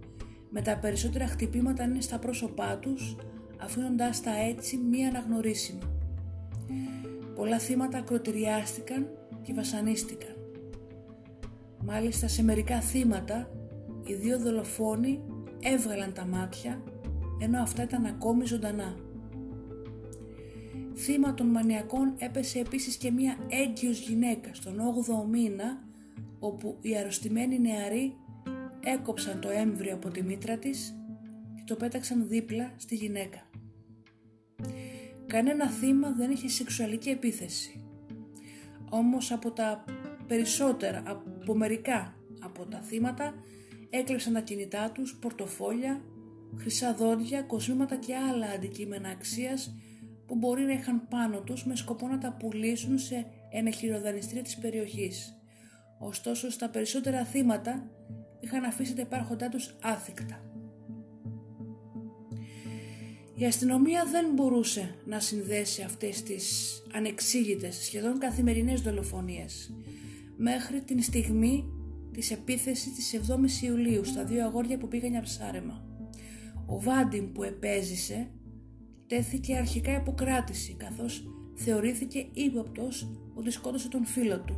με 0.51 0.63
τα 0.63 0.79
περισσότερα 0.79 1.27
χτυπήματα 1.27 1.85
είναι 1.85 2.01
στα 2.01 2.19
πρόσωπά 2.19 2.79
τους, 2.79 3.17
αφήνοντάς 3.59 4.23
τα 4.23 4.39
έτσι 4.39 4.77
μη 4.77 5.07
αναγνωρίσιμα. 5.07 5.91
Πολλά 7.35 7.59
θύματα 7.59 7.99
ακροτηριάστηκαν 7.99 9.09
και 9.43 9.53
βασανίστηκαν. 9.55 10.37
Μάλιστα 11.85 12.29
σε 12.29 12.43
μερικά 12.43 12.81
θύματα 12.81 13.51
οι 14.09 14.15
δύο 14.15 14.39
δολοφόνοι 14.39 15.21
έβγαλαν 15.63 16.13
τα 16.13 16.25
μάτια 16.25 16.83
ενώ 17.41 17.63
αυτά 17.63 17.83
ήταν 17.83 18.05
ακόμη 18.05 18.47
ζωντανά. 18.47 18.97
Θύμα 20.95 21.35
των 21.35 21.47
μανιακών 21.47 22.15
έπεσε 22.19 22.59
επίσης 22.59 22.97
και 22.97 23.11
μία 23.11 23.37
έγκυος 23.49 24.01
γυναίκα 24.01 24.55
στον 24.55 24.75
8ο 24.79 25.29
μήνα 25.29 25.83
όπου 26.39 26.77
οι 26.81 26.97
αρρωστημένοι 26.97 27.59
νεαροί 27.59 28.17
έκοψαν 28.81 29.41
το 29.41 29.51
έμβριο 29.51 29.95
από 29.95 30.09
τη 30.09 30.23
μήτρα 30.23 30.57
της 30.57 30.95
και 31.55 31.63
το 31.67 31.75
πέταξαν 31.75 32.29
δίπλα 32.29 32.73
στη 32.77 32.95
γυναίκα. 32.95 33.43
Κανένα 35.27 35.69
θύμα 35.69 36.13
δεν 36.13 36.31
είχε 36.31 36.49
σεξουαλική 36.49 37.09
επίθεση. 37.09 37.83
Όμως 38.91 39.33
από 39.33 39.51
τα 39.51 39.85
περισσότερα, 40.27 41.03
από 41.07 41.55
μερικά 41.55 42.15
από 42.41 42.67
τα 42.67 42.81
θύματα 42.81 43.35
έκλεψαν 43.91 44.33
τα 44.33 44.41
κινητά 44.41 44.91
τους, 44.91 45.19
πορτοφόλια, 45.21 46.03
χρυσά 46.57 46.95
δόντια, 46.95 47.43
κοσμήματα 47.43 47.97
και 47.97 48.15
άλλα 48.15 48.47
αντικείμενα 48.47 49.09
αξίας 49.09 49.75
που 50.27 50.35
μπορεί 50.35 50.63
να 50.63 50.73
είχαν 50.73 51.09
πάνω 51.09 51.41
τους 51.41 51.65
με 51.65 51.77
σκοπό 51.77 52.09
να 52.09 52.19
τα 52.19 52.37
πουλήσουν 52.39 52.99
σε 52.99 53.27
ενεχειροδανιστρία 53.51 54.43
της 54.43 54.59
περιοχής. 54.59 55.33
Ωστόσο 55.99 56.51
στα 56.51 56.69
περισσότερα 56.69 57.25
θύματα 57.25 57.91
είχαν 58.41 58.65
αφήσει 58.65 58.95
τα 58.95 59.03
υπάρχοντά 59.03 59.49
τους 59.49 59.77
άθικτα. 59.83 60.43
Η 63.35 63.45
αστυνομία 63.45 64.05
δεν 64.05 64.27
μπορούσε 64.35 64.95
να 65.05 65.21
συνδέσει 65.21 65.83
αυτές 65.83 66.23
τις 66.23 66.73
ανεξήγητες, 66.93 67.77
σχεδόν 67.77 68.19
καθημερινές 68.19 68.81
δολοφονίες 68.81 69.73
μέχρι 70.37 70.81
την 70.81 71.03
στιγμή 71.03 71.65
της 72.19 72.31
επίθεσης 72.31 72.93
της 72.93 73.15
7ης 73.15 73.63
Ιουλίου 73.63 74.05
στα 74.05 74.25
δύο 74.25 74.45
αγόρια 74.45 74.79
που 74.79 74.89
πήγαν 74.89 75.11
για 75.11 75.21
ψάρεμα. 75.21 75.85
Ο 76.67 76.81
Βάντιμ 76.81 77.33
που 77.33 77.43
επέζησε 77.43 78.31
τέθηκε 79.07 79.57
αρχικά 79.57 79.97
υποκράτηση 79.97 80.75
καθώς 80.75 81.25
θεωρήθηκε 81.55 82.27
ύποπτος 82.33 83.09
ότι 83.35 83.51
σκότωσε 83.51 83.89
τον 83.89 84.05
φίλο 84.05 84.41
του. 84.41 84.57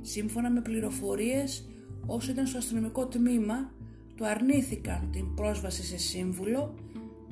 Σύμφωνα 0.00 0.50
με 0.50 0.60
πληροφορίες 0.60 1.68
όσο 2.06 2.30
ήταν 2.30 2.46
στο 2.46 2.58
αστυνομικό 2.58 3.06
τμήμα 3.06 3.72
του 4.14 4.26
αρνήθηκαν 4.26 5.08
την 5.12 5.34
πρόσβαση 5.34 5.82
σε 5.82 5.98
σύμβουλο 5.98 6.74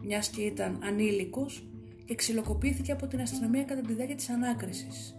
μιας 0.03 0.29
και 0.29 0.43
ήταν 0.43 0.79
ανήλικος 0.83 1.69
και 2.05 2.15
ξυλοκοπήθηκε 2.15 2.93
από 2.93 3.07
την 3.07 3.21
αστυνομία 3.21 3.63
κατά 3.63 3.81
τη 3.81 3.93
διάρκεια 3.93 4.17
της 4.17 4.29
ανάκρισης. 4.29 5.18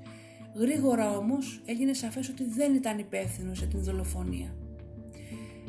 Γρήγορα 0.60 1.18
όμως 1.18 1.62
έγινε 1.66 1.94
σαφές 1.94 2.30
ότι 2.30 2.44
δεν 2.44 2.74
ήταν 2.74 2.98
υπεύθυνο 3.00 3.52
για 3.52 3.68
την 3.68 3.84
δολοφονία. 3.84 4.56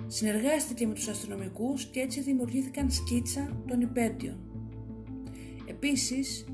Συνεργάστηκε 0.07 0.87
με 0.87 0.95
τους 0.95 1.09
αστυνομικούς 1.09 1.85
και 1.85 2.01
έτσι 2.01 2.21
δημιουργήθηκαν 2.21 2.91
σκίτσα 2.91 3.63
των 3.67 3.81
υπέτειων. 3.81 4.37
Επίσης, 5.67 6.45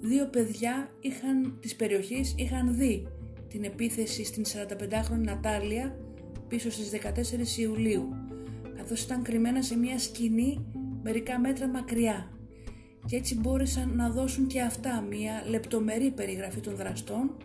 δύο 0.00 0.26
παιδιά 0.26 0.90
είχαν, 1.00 1.58
της 1.60 1.76
περιοχής 1.76 2.34
είχαν 2.36 2.76
δει 2.76 3.06
την 3.48 3.64
επίθεση 3.64 4.24
στην 4.24 4.44
45χρονη 4.44 5.24
Νατάλια 5.24 5.98
πίσω 6.48 6.70
στις 6.70 6.90
14 6.90 7.58
Ιουλίου, 7.58 8.08
καθώς 8.76 9.02
ήταν 9.02 9.22
κρυμμένα 9.22 9.62
σε 9.62 9.76
μια 9.76 9.98
σκηνή 9.98 10.66
μερικά 11.02 11.38
μέτρα 11.40 11.68
μακριά 11.68 12.28
και 13.06 13.16
έτσι 13.16 13.38
μπόρεσαν 13.38 13.96
να 13.96 14.10
δώσουν 14.10 14.46
και 14.46 14.60
αυτά 14.60 15.00
μια 15.00 15.42
λεπτομερή 15.48 16.10
περιγραφή 16.10 16.60
των 16.60 16.76
δραστών 16.76 17.36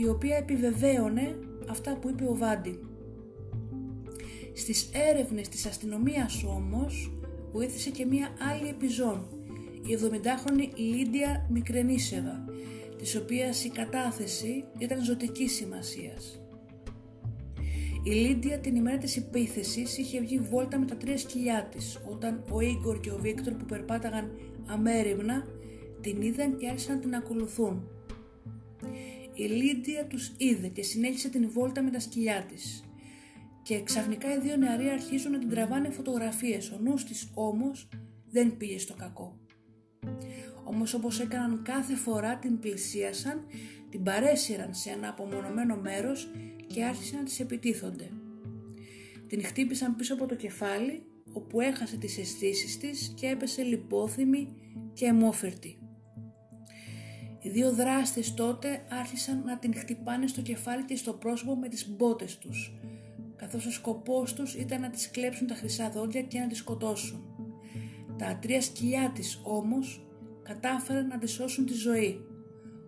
η 0.00 0.08
οποία 0.08 0.36
επιβεβαίωνε 0.36 1.38
αυτά 1.68 1.96
που 1.96 2.08
είπε 2.08 2.24
ο 2.24 2.34
Βάντι. 2.34 2.78
Στις 4.54 4.90
έρευνες 5.10 5.48
της 5.48 5.66
αστυνομίας 5.66 6.44
όμως 6.44 7.12
βοήθησε 7.52 7.90
και 7.90 8.04
μια 8.04 8.28
άλλη 8.50 8.68
επιζών, 8.68 9.26
η 9.86 9.98
70χρονη 10.02 10.76
Λίντια 10.76 11.46
Μικρενίσεβα, 11.50 12.44
της 12.98 13.16
οποίας 13.16 13.64
η 13.64 13.68
κατάθεση 13.68 14.64
ήταν 14.78 15.04
ζωτική 15.04 15.48
σημασίας. 15.48 16.40
Η 18.02 18.10
Λίντια 18.10 18.58
την 18.58 18.76
ημέρα 18.76 18.98
της 18.98 19.16
επίθεσης 19.16 19.98
είχε 19.98 20.20
βγει 20.20 20.38
βόλτα 20.38 20.78
με 20.78 20.86
τα 20.86 20.96
τρία 20.96 21.18
σκυλιά 21.18 21.68
της 21.70 21.98
όταν 22.10 22.44
ο 22.50 22.60
Ίγκορ 22.60 23.00
και 23.00 23.10
ο 23.10 23.18
Βίκτορ 23.20 23.52
που 23.52 23.64
περπάταγαν 23.64 24.30
αμέριμνα 24.66 25.46
την 26.00 26.22
είδαν 26.22 26.56
και 26.56 26.68
άρχισαν 26.68 26.94
να 26.94 27.00
την 27.00 27.14
ακολουθούν. 27.14 27.88
Η 29.38 29.44
Λίντια 29.44 30.06
τους 30.06 30.32
είδε 30.36 30.68
και 30.68 30.82
συνέχισε 30.82 31.28
την 31.28 31.50
βόλτα 31.50 31.82
με 31.82 31.90
τα 31.90 32.00
σκυλιά 32.00 32.46
της. 32.48 32.84
Και 33.62 33.82
ξαφνικά 33.82 34.34
οι 34.34 34.38
δύο 34.38 34.56
νεαροί 34.56 34.88
αρχίζουν 34.88 35.32
να 35.32 35.38
την 35.38 35.48
τραβάνε 35.48 35.90
φωτογραφίες, 35.90 36.70
ο 36.70 36.78
νους 36.82 37.04
της 37.04 37.30
όμως 37.34 37.88
δεν 38.30 38.56
πήγε 38.56 38.78
στο 38.78 38.94
κακό. 38.94 39.38
Όμως 40.64 40.94
όπως 40.94 41.20
έκαναν 41.20 41.62
κάθε 41.62 41.94
φορά 41.94 42.36
την 42.36 42.58
πλησίασαν, 42.58 43.46
την 43.90 44.02
παρέσυραν 44.02 44.74
σε 44.74 44.90
ένα 44.90 45.08
απομονωμένο 45.08 45.76
μέρος 45.76 46.30
και 46.66 46.84
άρχισαν 46.84 47.18
να 47.18 47.24
τις 47.24 47.40
επιτίθονται. 47.40 48.10
Την 49.26 49.44
χτύπησαν 49.44 49.96
πίσω 49.96 50.14
από 50.14 50.26
το 50.26 50.34
κεφάλι, 50.34 51.02
όπου 51.32 51.60
έχασε 51.60 51.96
τις 51.96 52.18
αισθήσεις 52.18 52.78
της 52.78 53.12
και 53.16 53.26
έπεσε 53.26 53.62
λιπόθυμη 53.62 54.56
και 54.92 55.06
αιμόφερτη. 55.06 55.78
Οι 57.48 57.50
δύο 57.50 57.72
δράστες 57.72 58.34
τότε 58.34 58.84
άρχισαν 58.88 59.42
να 59.44 59.58
την 59.58 59.74
χτυπάνε 59.74 60.26
στο 60.26 60.42
κεφάλι 60.42 60.84
και 60.84 60.96
στο 60.96 61.12
πρόσωπο 61.12 61.56
με 61.56 61.68
τις 61.68 61.88
μπότες 61.88 62.38
τους, 62.38 62.74
καθώς 63.36 63.66
ο 63.66 63.70
σκοπός 63.70 64.34
τους 64.34 64.54
ήταν 64.54 64.80
να 64.80 64.90
της 64.90 65.10
κλέψουν 65.10 65.46
τα 65.46 65.54
χρυσά 65.54 65.90
δόντια 65.90 66.22
και 66.22 66.38
να 66.38 66.46
τη 66.46 66.54
σκοτώσουν. 66.54 67.24
Τα 68.18 68.38
τρία 68.42 68.60
σκυλιά 68.60 69.12
της 69.14 69.40
όμως 69.42 70.06
κατάφεραν 70.42 71.06
να 71.06 71.18
τη 71.18 71.26
σώσουν 71.26 71.66
τη 71.66 71.72
ζωή, 71.72 72.20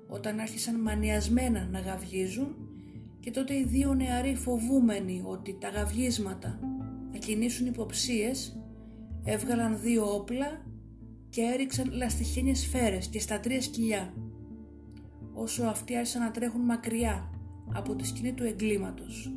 όταν 0.08 0.38
άρχισαν 0.38 0.80
μανιασμένα 0.80 1.68
να 1.70 1.80
γαυγίζουν 1.80 2.56
και 3.20 3.30
τότε 3.30 3.54
οι 3.54 3.64
δύο 3.64 3.94
νεαροί 3.94 4.34
φοβούμενοι 4.34 5.22
ότι 5.24 5.56
τα 5.60 5.68
γαυγίσματα 5.68 6.58
θα 7.12 7.18
κινήσουν 7.18 7.66
υποψίες 7.66 8.60
έβγαλαν 9.24 9.80
δύο 9.80 10.14
όπλα 10.14 10.64
και 11.30 11.40
έριξαν 11.40 11.90
λαστιχένιες 11.92 12.58
σφαίρες 12.58 13.06
και 13.06 13.20
στα 13.20 13.40
τρία 13.40 13.62
σκυλιά. 13.62 14.12
Όσο 15.32 15.64
αυτοί 15.64 15.96
άρχισαν 15.96 16.22
να 16.22 16.30
τρέχουν 16.30 16.60
μακριά 16.60 17.30
από 17.74 17.94
τη 17.94 18.06
σκηνή 18.06 18.32
του 18.32 18.44
εγκλήματος. 18.44 19.32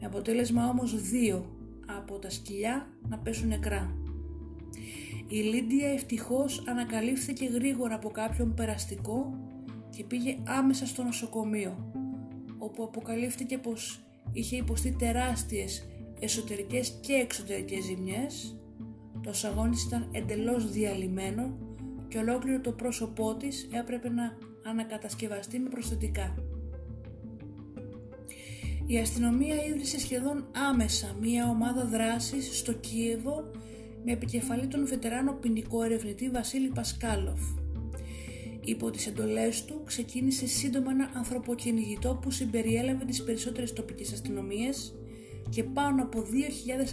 Με 0.00 0.06
αποτέλεσμα 0.06 0.68
όμως 0.68 1.02
δύο 1.10 1.56
από 1.86 2.18
τα 2.18 2.30
σκυλιά 2.30 2.88
να 3.08 3.18
πέσουν 3.18 3.48
νεκρά. 3.48 3.96
Η 5.28 5.36
Λίντια 5.36 5.88
ευτυχώς 5.88 6.64
ανακαλύφθηκε 6.68 7.44
γρήγορα 7.44 7.94
από 7.94 8.10
κάποιον 8.10 8.54
περαστικό 8.54 9.38
και 9.90 10.04
πήγε 10.04 10.38
άμεσα 10.44 10.86
στο 10.86 11.02
νοσοκομείο, 11.02 11.92
όπου 12.58 12.82
αποκαλύφθηκε 12.82 13.58
πως 13.58 14.00
είχε 14.32 14.56
υποστεί 14.56 14.96
τεράστιες 14.98 15.86
εσωτερικές 16.20 16.98
και 17.00 17.12
εξωτερικές 17.12 17.84
ζημιές, 17.84 18.60
το 19.22 19.32
σαγόνι 19.32 19.76
ήταν 19.86 20.08
εντελώς 20.12 20.70
διαλυμένο 20.70 21.58
και 22.08 22.18
ολόκληρο 22.18 22.60
το 22.60 22.72
πρόσωπό 22.72 23.34
της 23.34 23.68
έπρεπε 23.72 24.08
να 24.08 24.38
ανακατασκευαστεί 24.68 25.58
με 25.58 25.68
προσθετικά. 25.68 26.34
Η 28.86 28.98
αστυνομία 28.98 29.64
ίδρυσε 29.64 29.98
σχεδόν 29.98 30.46
άμεσα 30.70 31.16
μία 31.20 31.48
ομάδα 31.48 31.84
δράσης 31.84 32.58
στο 32.58 32.72
Κίεβο 32.72 33.50
με 34.04 34.12
επικεφαλή 34.12 34.66
τον 34.66 34.86
βετεράνο 34.86 35.32
ποινικό 35.32 35.82
ερευνητή 35.82 36.30
Βασίλη 36.30 36.68
Πασκάλοφ. 36.68 37.40
Υπό 38.60 38.90
τις 38.90 39.06
εντολές 39.06 39.64
του 39.64 39.82
ξεκίνησε 39.84 40.46
σύντομα 40.46 40.90
ένα 40.90 41.10
ανθρωποκυνηγητό 41.14 42.18
που 42.22 42.30
συμπεριέλαβε 42.30 43.04
τις 43.04 43.22
περισσότερες 43.22 43.72
τοπικές 43.72 44.12
αστυνομίες 44.12 44.94
και 45.48 45.64
πάνω 45.64 46.02
από 46.02 46.20
2.000 46.20 46.26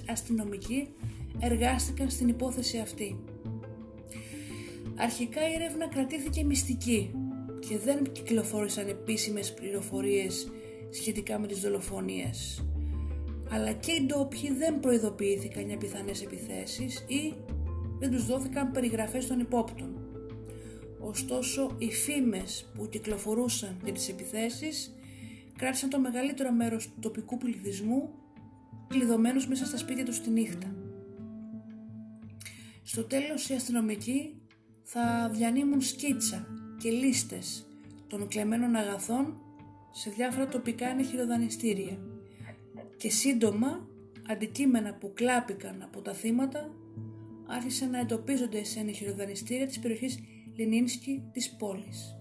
αστυνομικοί 0.10 0.88
εργάστηκαν 1.40 2.10
στην 2.10 2.28
υπόθεση 2.28 2.78
αυτή. 2.78 3.20
Αρχικά 4.96 5.50
η 5.50 5.54
έρευνα 5.54 5.88
κρατήθηκε 5.88 6.44
μυστική 6.44 7.12
και 7.68 7.78
δεν 7.78 8.12
κυκλοφόρησαν 8.12 8.88
επίσημες 8.88 9.54
πληροφορίες 9.54 10.52
σχετικά 10.92 11.40
με 11.40 11.48
τις 11.48 11.60
δολοφονίες. 11.60 12.66
Αλλά 13.50 13.72
και 13.72 13.92
οι 13.92 14.06
ντόπιοι 14.06 14.52
δεν 14.52 14.80
προειδοποιήθηκαν 14.80 15.68
για 15.68 15.78
πιθανές 15.78 16.22
επιθέσεις 16.22 17.06
ή 17.08 17.34
δεν 18.00 18.12
τους 18.12 18.26
δόθηκαν 18.26 18.72
περιγραφές 18.72 19.28
των 19.28 19.40
υπόπτων. 19.40 20.00
Ωστόσο, 21.00 21.76
οι 21.78 21.92
φήμες 21.92 22.72
που 22.74 22.90
κυκλοφορούσαν 22.90 23.80
για 23.84 23.94
τις 23.94 24.10
επιθέσεις 24.10 24.96
κράτησαν 25.58 25.90
το 25.90 26.00
μεγαλύτερο 26.00 26.52
μέρος 26.52 26.86
του 26.86 27.00
τοπικού 27.00 27.38
πληθυσμού 27.38 28.10
κλειδωμένους 28.88 29.48
μέσα 29.48 29.66
στα 29.66 29.78
σπίτια 29.78 30.06
τους 30.06 30.22
τη 30.22 30.30
νύχτα. 30.30 30.76
Στο 32.84 33.04
τέλος 33.04 33.50
οι 33.50 33.54
αστυνομικοί 33.54 34.42
θα 34.84 35.30
διανύμουν 35.34 35.82
σκίτσα 35.82 36.48
και 36.78 36.90
λίστες 36.90 37.68
των 38.08 38.28
κλεμμένων 38.28 38.76
αγαθών 38.76 39.38
σε 39.92 40.10
διάφορα 40.10 40.48
τοπικά 40.48 40.88
ενεχειροδανιστήρια 40.88 41.98
και 42.98 43.10
σύντομα 43.10 43.88
αντικείμενα 44.28 44.94
που 44.94 45.12
κλάπηκαν 45.14 45.82
από 45.82 46.02
τα 46.02 46.14
θύματα 46.14 46.72
άρχισαν 47.48 47.90
να 47.90 48.00
εντοπίζονται 48.00 48.64
σε 48.64 48.80
ενεχειροδανιστήρια 48.80 49.68
της 49.68 49.80
περιοχής 49.80 50.20
Λινίνσκι 50.56 51.24
της 51.32 51.56
πόλης. 51.56 52.16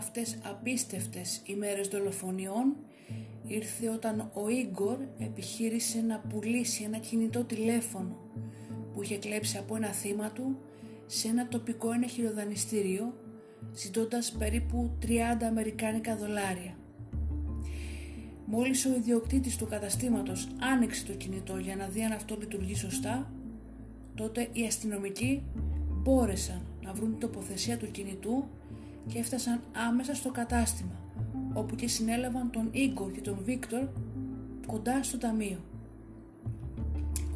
Αυτές 0.00 0.38
απίστευτες 0.42 1.42
ημέρες 1.44 1.88
δολοφονιών 1.88 2.76
ήρθε 3.46 3.88
όταν 3.88 4.30
ο 4.34 4.48
Ίγκορ 4.48 4.98
επιχείρησε 5.18 6.00
να 6.00 6.18
πουλήσει 6.18 6.82
ένα 6.82 6.98
κινητό 6.98 7.44
τηλέφωνο 7.44 8.16
που 8.92 9.02
είχε 9.02 9.18
κλέψει 9.18 9.56
από 9.56 9.76
ένα 9.76 9.88
θύμα 9.88 10.30
του 10.30 10.58
σε 11.06 11.28
ένα 11.28 11.48
τοπικό 11.48 11.92
ενεχειροδανιστήριο 11.92 13.14
ζητώντας 13.74 14.32
περίπου 14.32 14.90
30 15.02 15.06
αμερικάνικα 15.48 16.16
δολάρια. 16.16 16.76
Μόλις 18.46 18.86
ο 18.86 18.94
ιδιοκτήτης 18.94 19.56
του 19.56 19.66
καταστήματος 19.66 20.48
άνοιξε 20.72 21.04
το 21.06 21.12
κινητό 21.12 21.56
για 21.56 21.76
να 21.76 21.86
δει 21.86 22.02
αν 22.02 22.12
αυτό 22.12 22.36
λειτουργεί 22.40 22.74
σωστά, 22.74 23.32
τότε 24.14 24.48
οι 24.52 24.66
αστυνομικοί 24.66 25.42
μπόρεσαν 26.02 26.62
να 26.82 26.92
βρουν 26.92 27.10
την 27.10 27.20
τοποθεσία 27.20 27.76
του 27.76 27.90
κινητού 27.90 28.44
και 29.06 29.18
έφτασαν 29.18 29.60
άμεσα 29.88 30.14
στο 30.14 30.30
κατάστημα 30.30 31.00
όπου 31.52 31.74
και 31.74 31.88
συνέλαβαν 31.88 32.50
τον 32.50 32.68
Ίγκο 32.72 33.10
και 33.10 33.20
τον 33.20 33.38
Βίκτορ 33.44 33.88
κοντά 34.66 35.02
στο 35.02 35.18
ταμείο. 35.18 35.58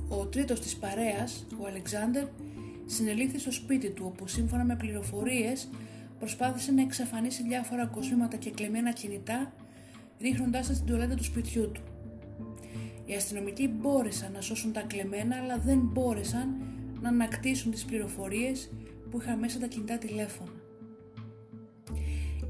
Ο 0.09 0.27
τρίτος 0.27 0.61
της 0.61 0.77
παρέας, 0.77 1.47
ο 1.61 1.67
Αλεξάνδερ, 1.67 2.25
συνελήφθη 2.87 3.39
στο 3.39 3.53
σπίτι 3.53 3.91
του 3.91 4.05
όπου 4.07 4.27
σύμφωνα 4.27 4.65
με 4.65 4.77
πληροφορίες 4.77 5.69
προσπάθησε 6.19 6.73
να 6.73 6.83
εξαφανίσει 6.83 7.43
διάφορα 7.43 7.87
κοσμήματα 7.87 8.37
και 8.37 8.51
κλεμμένα 8.51 8.93
κινητά 8.93 9.53
ρίχνοντάς 10.21 10.67
τα 10.67 10.75
στην 10.75 10.87
τουαλέτα 10.87 11.15
του 11.15 11.25
σπιτιού 11.25 11.71
του. 11.71 11.83
Οι 13.07 13.15
αστυνομικοί 13.15 13.69
μπόρεσαν 13.69 14.33
να 14.33 14.41
σώσουν 14.41 14.73
τα 14.73 14.81
κλεμμένα 14.81 15.37
αλλά 15.37 15.59
δεν 15.59 15.79
μπόρεσαν 15.79 16.57
να 17.01 17.09
ανακτήσουν 17.09 17.71
τις 17.71 17.85
πληροφορίες 17.85 18.71
που 19.11 19.21
είχαν 19.21 19.39
μέσα 19.39 19.59
τα 19.59 19.67
κινητά 19.67 19.99
τηλέφωνα. 19.99 20.64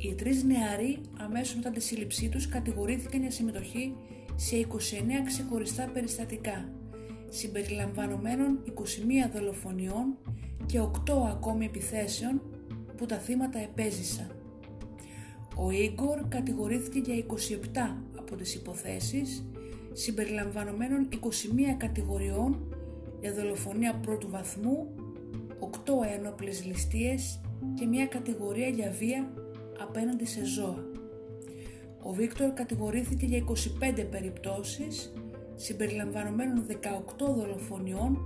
Οι 0.04 0.14
τρεις 0.14 0.44
νεαροί 0.44 1.00
αμέσως 1.18 1.54
μετά 1.54 1.70
τη 1.70 1.80
σύλληψή 1.80 2.28
τους 2.28 2.48
κατηγορήθηκαν 2.48 3.20
για 3.20 3.30
συμμετοχή 3.30 3.94
σε 4.34 4.56
29 4.56 4.66
ξεχωριστά 5.24 5.90
περιστατικά, 5.92 6.68
συμπεριλαμβανομένων 7.28 8.58
21 8.66 9.30
δολοφονιών 9.34 10.16
και 10.66 10.80
8 10.80 10.88
ακόμη 11.30 11.64
επιθέσεων 11.64 12.42
που 12.96 13.06
τα 13.06 13.16
θύματα 13.16 13.58
επέζησαν. 13.58 14.30
Ο 15.56 15.70
Ίγκορ 15.70 16.28
κατηγορήθηκε 16.28 16.98
για 16.98 17.14
27 17.14 17.96
από 18.18 18.36
τις 18.36 18.54
υποθέσεις, 18.54 19.44
συμπεριλαμβανομένων 19.92 21.08
21 21.10 21.16
κατηγοριών 21.76 22.74
για 23.20 23.34
δολοφονία 23.34 23.94
πρώτου 23.94 24.30
βαθμού, 24.30 24.94
8 25.58 25.66
ένοπλες 26.18 26.64
ληστείες 26.64 27.40
και 27.74 27.86
μια 27.86 28.06
κατηγορία 28.06 28.68
για 28.68 28.90
βία 28.98 29.43
απέναντι 29.78 30.24
σε 30.26 30.44
ζώα. 30.44 30.84
Ο 32.02 32.12
Βίκτορ 32.12 32.50
κατηγορήθηκε 32.50 33.26
για 33.26 33.44
25 33.98 34.06
περιπτώσεις 34.10 35.12
συμπεριλαμβανομένων 35.54 36.66
18 36.66 36.76
δολοφονιών, 37.18 38.18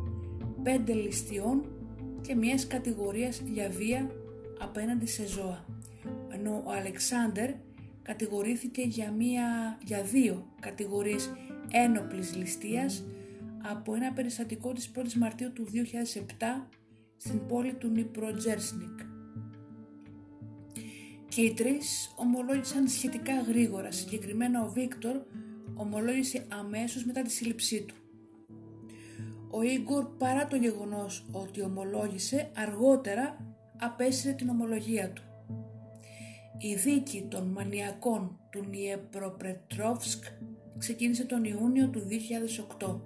5 0.64 0.94
ληστειών 0.94 1.64
και 2.20 2.34
μιας 2.34 2.66
κατηγορίας 2.66 3.42
για 3.52 3.68
βία 3.68 4.10
απέναντι 4.58 5.06
σε 5.06 5.26
ζώα. 5.26 5.64
Ενώ 6.28 6.62
ο 6.66 6.70
Αλεξάνδερ 6.70 7.50
κατηγορήθηκε 8.02 8.82
για, 8.82 9.10
μία, 9.10 9.78
για 9.84 10.02
δύο 10.02 10.46
κατηγορίες 10.60 11.30
ένοπλης 11.70 12.36
ληστείας 12.36 13.04
από 13.62 13.94
ένα 13.94 14.12
περιστατικό 14.12 14.72
της 14.72 14.90
1ης 14.94 15.12
Μαρτίου 15.14 15.52
του 15.52 15.66
2007 15.72 16.68
στην 17.16 17.46
πόλη 17.46 17.74
του 17.74 17.88
Νιπροτζέρσνικ 17.88 18.98
και 21.28 21.40
οι 21.40 21.52
τρεις 21.54 22.12
ομολόγησαν 22.16 22.88
σχετικά 22.88 23.40
γρήγορα, 23.40 23.90
συγκεκριμένα 23.90 24.62
ο 24.62 24.68
Βίκτορ 24.68 25.16
ομολόγησε 25.74 26.46
αμέσως 26.48 27.04
μετά 27.04 27.22
τη 27.22 27.30
σύλληψή 27.30 27.82
του. 27.82 27.94
Ο 29.50 29.62
Ίγκορ 29.62 30.04
παρά 30.18 30.46
το 30.46 30.56
γεγονός 30.56 31.26
ότι 31.32 31.62
ομολόγησε 31.62 32.50
αργότερα 32.56 33.54
απέσυρε 33.78 34.32
την 34.32 34.48
ομολογία 34.48 35.12
του. 35.12 35.22
Η 36.58 36.74
δίκη 36.74 37.26
των 37.28 37.46
μανιακών 37.46 38.40
του 38.50 38.64
Νιεπροπρετρόφσκ 38.68 40.24
ξεκίνησε 40.78 41.24
τον 41.24 41.44
Ιούνιο 41.44 41.88
του 41.88 42.06
2008. 42.78 43.00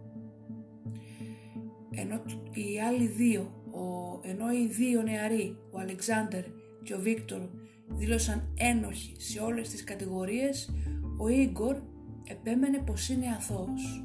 Ενώ 1.95 2.23
οι 2.55 2.81
άλλοι 2.81 3.07
δύο, 3.07 3.41
ο, 3.71 4.21
ενώ 4.29 4.53
οι 4.53 4.67
δύο 4.67 5.03
νεαροί, 5.03 5.57
ο 5.71 5.79
Αλεξάνδερ 5.79 6.45
και 6.83 6.95
ο 6.95 6.99
Βίκτορ 6.99 7.41
δήλωσαν 7.97 8.55
ένοχοι 8.59 9.15
σε 9.19 9.41
όλες 9.41 9.69
τις 9.69 9.85
κατηγορίες, 9.85 10.71
ο 11.19 11.29
Ίγκορ 11.29 11.77
επέμενε 12.25 12.79
πως 12.79 13.09
είναι 13.09 13.27
αθώος. 13.37 14.05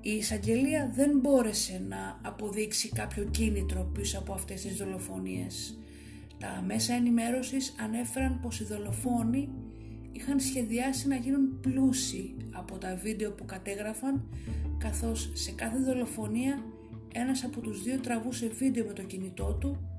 Η 0.00 0.10
εισαγγελία 0.10 0.90
δεν 0.94 1.18
μπόρεσε 1.18 1.84
να 1.88 2.20
αποδείξει 2.22 2.88
κάποιο 2.88 3.24
κίνητρο 3.24 3.90
πίσω 3.94 4.18
από 4.18 4.32
αυτές 4.32 4.60
τις 4.62 4.76
δολοφονίες. 4.76 5.78
Τα 6.38 6.62
μέσα 6.66 6.94
ενημέρωσης 6.94 7.74
ανέφεραν 7.80 8.40
πως 8.40 8.60
οι 8.60 8.64
δολοφόνοι 8.64 9.48
είχαν 10.12 10.40
σχεδιάσει 10.40 11.08
να 11.08 11.16
γίνουν 11.16 11.60
πλούσιοι 11.60 12.36
από 12.50 12.78
τα 12.78 12.96
βίντεο 13.02 13.32
που 13.32 13.44
κατέγραφαν 13.44 14.28
καθώς 14.78 15.30
σε 15.34 15.52
κάθε 15.52 15.78
δολοφονία 15.78 16.64
ένας 17.14 17.44
από 17.44 17.60
τους 17.60 17.82
δύο 17.82 18.00
τραβούσε 18.00 18.48
βίντεο 18.48 18.86
με 18.86 18.92
το 18.92 19.02
κινητό 19.02 19.56
του 19.60 19.95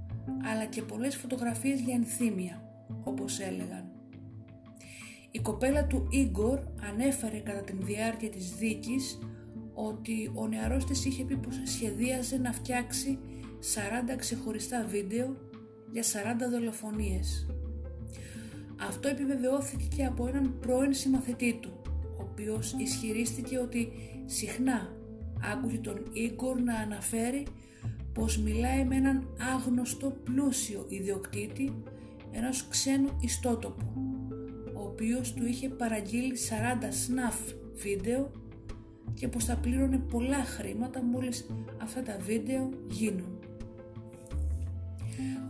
αλλά 0.52 0.66
και 0.66 0.82
πολλές 0.82 1.16
φωτογραφίες 1.16 1.80
για 1.80 1.96
ενθύμια, 1.96 2.62
όπως 3.04 3.40
έλεγαν. 3.40 3.92
Η 5.32 5.40
κοπέλα 5.40 5.86
του 5.86 6.08
Ίγκορ 6.10 6.60
ανέφερε 6.90 7.38
κατά 7.38 7.62
την 7.62 7.78
διάρκεια 7.82 8.30
της 8.30 8.56
δίκης 8.56 9.20
ότι 9.74 10.32
ο 10.34 10.48
νεαρός 10.48 10.86
της 10.86 11.06
είχε 11.06 11.24
πει 11.24 11.38
πως 11.38 11.62
σχεδίαζε 11.64 12.38
να 12.38 12.52
φτιάξει 12.52 13.20
40 14.12 14.16
ξεχωριστά 14.18 14.86
βίντεο 14.90 15.36
για 15.92 16.04
40 16.04 16.06
δολοφονίες. 16.52 17.48
Αυτό 18.82 19.08
επιβεβαιώθηκε 19.08 19.86
και 19.96 20.06
από 20.06 20.28
έναν 20.28 20.60
πρώην 20.60 20.94
συμμαθητή 20.94 21.60
του, 21.62 21.82
ο 22.20 22.22
οποίος 22.32 22.76
ισχυρίστηκε 22.78 23.58
ότι 23.58 23.92
συχνά 24.26 24.96
άκουγε 25.54 25.78
τον 25.78 26.04
Ίγκορ 26.14 26.62
να 26.62 26.76
αναφέρει 26.76 27.46
πως 28.18 28.38
μιλάει 28.38 28.86
με 28.86 28.96
έναν 28.96 29.28
άγνωστο 29.56 30.18
πλούσιο 30.24 30.86
ιδιοκτήτη 30.90 31.74
ενός 32.32 32.68
ξένου 32.68 33.10
ιστότοπου, 33.22 33.86
ο 34.74 34.82
οποίος 34.82 35.34
του 35.34 35.46
είχε 35.46 35.70
παραγγείλει 35.70 36.38
40 36.50 36.84
snuff 36.84 37.54
βίντεο 37.76 38.32
και 39.14 39.28
πως 39.28 39.46
θα 39.46 39.56
πλήρωνε 39.56 39.98
πολλά 39.98 40.44
χρήματα 40.44 41.04
μόλις 41.04 41.46
αυτά 41.82 42.02
τα 42.02 42.18
βίντεο 42.26 42.70
γίνουν. 42.90 43.40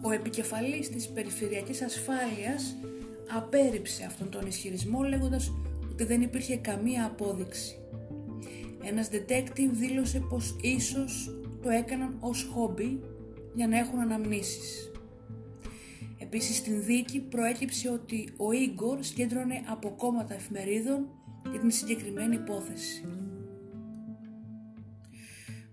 Ο 0.01 0.11
επικεφαλής 0.11 0.89
της 0.89 1.07
Περιφερειακής 1.07 1.81
Ασφάλειας 1.81 2.75
απέρριψε 3.35 4.03
αυτόν 4.03 4.29
τον 4.29 4.47
ισχυρισμό 4.47 5.03
λέγοντας 5.03 5.53
ότι 5.91 6.03
δεν 6.03 6.21
υπήρχε 6.21 6.57
καμία 6.57 7.05
απόδειξη. 7.05 7.79
Ένας 8.83 9.09
detective 9.11 9.71
δήλωσε 9.71 10.19
πως 10.19 10.55
ίσως 10.61 11.36
το 11.67 11.73
έκαναν 11.73 12.17
ως 12.19 12.49
χόμπι 12.53 12.99
για 13.53 13.67
να 13.67 13.77
έχουν 13.77 13.99
αναμνήσεις. 13.99 14.91
Επίσης 16.17 16.57
στην 16.57 16.83
δίκη 16.83 17.19
προέκυψε 17.19 17.89
ότι 17.89 18.29
ο 18.37 18.51
Ίγκορ 18.51 19.03
σκέντρωνε 19.03 19.61
από 19.65 19.89
κόμματα 19.89 20.33
εφημερίδων 20.33 21.07
για 21.51 21.59
την 21.59 21.71
συγκεκριμένη 21.71 22.35
υπόθεση. 22.35 23.03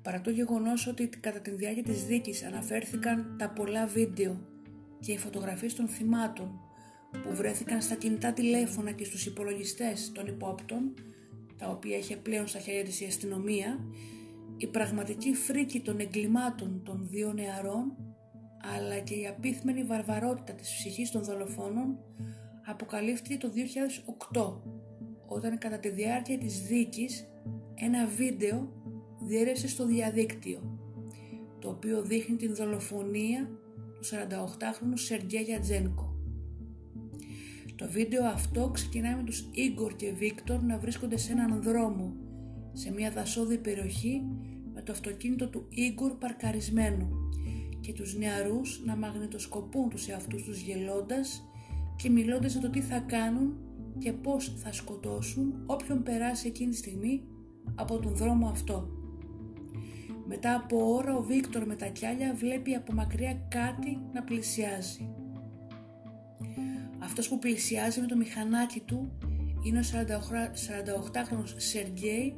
Παρά 0.02 0.20
το 0.20 0.30
γεγονός 0.30 0.87
ότι 0.87 1.09
κατά 1.09 1.40
τη 1.40 1.50
διάρκεια 1.50 1.83
της 1.83 2.04
δίκης 2.04 2.44
αναφέρθηκαν 2.44 3.37
τα 3.38 3.50
πολλά 3.50 3.87
βίντεο 3.87 4.40
και 5.00 5.12
οι 5.12 5.18
φωτογραφίες 5.18 5.74
των 5.74 5.88
θυμάτων 5.88 6.61
που 7.22 7.35
βρέθηκαν 7.35 7.83
στα 7.83 7.94
κινητά 7.94 8.33
τηλέφωνα 8.33 8.92
και 8.92 9.04
στους 9.04 9.26
υπολογιστές 9.26 10.12
των 10.14 10.26
υπόπτων, 10.26 10.94
τα 11.59 11.68
οποία 11.68 11.96
είχε 11.96 12.16
πλέον 12.16 12.46
στα 12.46 12.59
χέρια 12.59 12.85
της 12.85 13.00
η 13.00 13.04
αστυνομία, 13.04 13.78
η 14.56 14.66
πραγματική 14.66 15.34
φρίκη 15.34 15.80
των 15.80 16.00
εγκλημάτων 16.00 16.82
των 16.84 17.06
δύο 17.10 17.32
νεαρών, 17.32 17.96
αλλά 18.76 18.98
και 18.98 19.14
η 19.14 19.26
απίθμενη 19.26 19.84
βαρβαρότητα 19.84 20.52
της 20.52 20.70
ψυχής 20.70 21.10
των 21.10 21.22
δολοφόνων 21.22 21.98
αποκαλύφθηκε 22.66 23.36
το 23.36 23.50
2008, 24.32 24.60
όταν 25.26 25.58
κατά 25.58 25.78
τη 25.78 25.88
διάρκεια 25.88 26.38
της 26.38 26.60
δίκης 26.60 27.28
ένα 27.74 28.06
βίντεο 28.06 28.72
διέρευσε 29.20 29.68
στο 29.68 29.86
διαδίκτυο, 29.86 30.78
το 31.58 31.68
οποίο 31.68 32.02
δείχνει 32.02 32.36
την 32.36 32.54
δολοφονία 32.54 33.50
του 33.94 34.04
48χρονου 34.04 34.94
Σεργέ 34.94 35.40
Γιατζένκο. 35.40 36.14
Το 37.76 37.88
βίντεο 37.90 38.24
αυτό 38.24 38.70
ξεκινάει 38.70 39.14
με 39.14 39.22
τους 39.22 39.48
Ίγκορ 39.52 39.96
και 39.96 40.12
Βίκτορ 40.12 40.62
να 40.62 40.78
βρίσκονται 40.78 41.16
σε 41.16 41.32
έναν 41.32 41.62
δρόμο, 41.62 42.16
σε 42.74 42.92
μια 42.92 43.10
δασόδη 43.10 43.58
περιοχή 43.58 44.22
με 44.74 44.82
το 44.82 44.92
αυτοκίνητο 44.92 45.48
του 45.48 45.66
Ίγκορ 45.68 46.12
παρκαρισμένο 46.12 47.08
και 47.80 47.92
τους 47.92 48.16
νεαρούς 48.16 48.82
να 48.84 48.96
μαγνητοσκοπούν 48.96 49.88
τους 49.88 50.08
εαυτούς 50.08 50.42
τους 50.42 50.60
γελώντας 50.60 51.42
και 51.96 52.10
μιλώντας 52.10 52.52
για 52.52 52.60
το 52.60 52.70
τι 52.70 52.80
θα 52.80 52.98
κάνουν 52.98 53.56
και 53.98 54.12
πώς 54.12 54.54
θα 54.56 54.72
σκοτώσουν 54.72 55.62
όποιον 55.66 56.02
περάσει 56.02 56.46
εκείνη 56.46 56.70
τη 56.70 56.76
στιγμή 56.76 57.24
από 57.74 57.98
τον 57.98 58.14
δρόμο 58.14 58.46
αυτό. 58.46 58.88
Μετά 60.26 60.54
από 60.54 60.94
ώρα 60.94 61.16
ο 61.16 61.22
Βίκτορ 61.22 61.66
με 61.66 61.74
τα 61.74 61.87
κιάλια 61.87 62.34
βλέπει 62.34 62.74
από 62.74 62.92
μακριά 62.92 63.46
κάτι 63.48 63.98
να 64.12 64.22
πλησιάζει. 64.22 65.08
Αυτός 66.98 67.28
που 67.28 67.38
πλησιάζει 67.38 68.00
με 68.00 68.06
το 68.06 68.16
μηχανάκι 68.16 68.80
του 68.80 69.18
είναι 69.64 69.78
ο 69.78 69.82
48χρονος 69.82 71.54
Σεργέη 71.56 72.34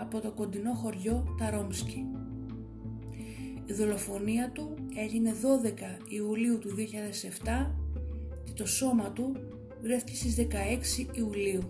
από 0.00 0.20
το 0.20 0.30
κοντινό 0.30 0.72
χωριό 0.72 1.34
Ταρόμσκι. 1.38 2.06
Η 3.66 3.72
δολοφονία 3.72 4.50
του 4.50 4.74
έγινε 4.96 5.34
12 6.08 6.12
Ιουλίου 6.12 6.58
του 6.58 6.70
2007 6.76 7.70
και 8.44 8.52
το 8.52 8.66
σώμα 8.66 9.12
του 9.12 9.32
βρέθηκε 9.82 10.14
στις 10.14 10.36
16 10.36 11.16
Ιουλίου. 11.16 11.62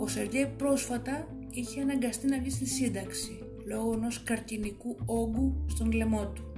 Ο 0.00 0.08
Σεργέη 0.08 0.46
πρόσφατα 0.56 1.26
είχε 1.50 1.80
αναγκαστεί 1.80 2.26
να 2.26 2.38
βγει 2.38 2.50
στη 2.50 2.66
σύνταξη 2.66 3.38
λόγω 3.66 3.92
ενός 3.92 4.22
καρκινικού 4.22 4.96
όγκου 5.06 5.64
στον 5.66 5.92
λαιμό 5.92 6.26
του. 6.26 6.52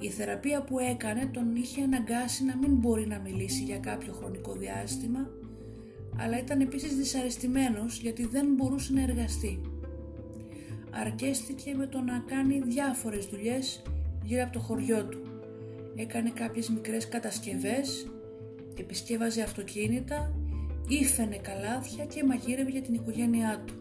Η 0.00 0.08
θεραπεία 0.08 0.62
που 0.62 0.78
έκανε 0.78 1.26
τον 1.26 1.56
είχε 1.56 1.82
αναγκάσει 1.82 2.44
να 2.44 2.56
μην 2.56 2.74
μπορεί 2.74 3.06
να 3.06 3.18
μιλήσει 3.18 3.62
για 3.62 3.78
κάποιο 3.78 4.12
χρονικό 4.12 4.52
διάστημα, 4.52 5.30
αλλά 6.20 6.38
ήταν 6.38 6.60
επίσης 6.60 6.96
δυσαρεστημένος 6.96 8.00
γιατί 8.00 8.26
δεν 8.26 8.46
μπορούσε 8.56 8.92
να 8.92 9.02
εργαστεί. 9.02 9.60
Αρκέστηκε 10.90 11.74
με 11.74 11.86
το 11.86 12.00
να 12.00 12.18
κάνει 12.26 12.60
διάφορες 12.64 13.26
δουλειές 13.26 13.82
γύρω 14.24 14.42
από 14.42 14.52
το 14.52 14.58
χωριό 14.58 15.04
του. 15.04 15.22
Έκανε 15.96 16.30
κάποιες 16.30 16.68
μικρές 16.68 17.08
κατασκευές, 17.08 18.10
επισκέβαζε 18.78 19.42
αυτοκίνητα, 19.42 20.34
ήφαινε 20.88 21.36
καλάθια 21.36 22.04
και 22.04 22.24
μαγείρευε 22.24 22.70
για 22.70 22.82
την 22.82 22.94
οικογένειά 22.94 23.62
του. 23.66 23.74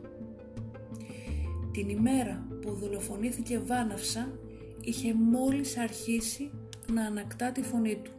Την 1.72 1.90
ημέρα 1.90 2.48
που 2.62 2.72
δολοφονήθηκε 2.72 3.60
βάναυσα 3.60 4.40
είχε 4.82 5.14
μόλις 5.14 5.78
αρχίσει 5.78 6.52
να 6.92 7.06
ανακτά 7.06 7.52
τη 7.52 7.62
φωνή 7.62 7.96
του. 7.96 8.12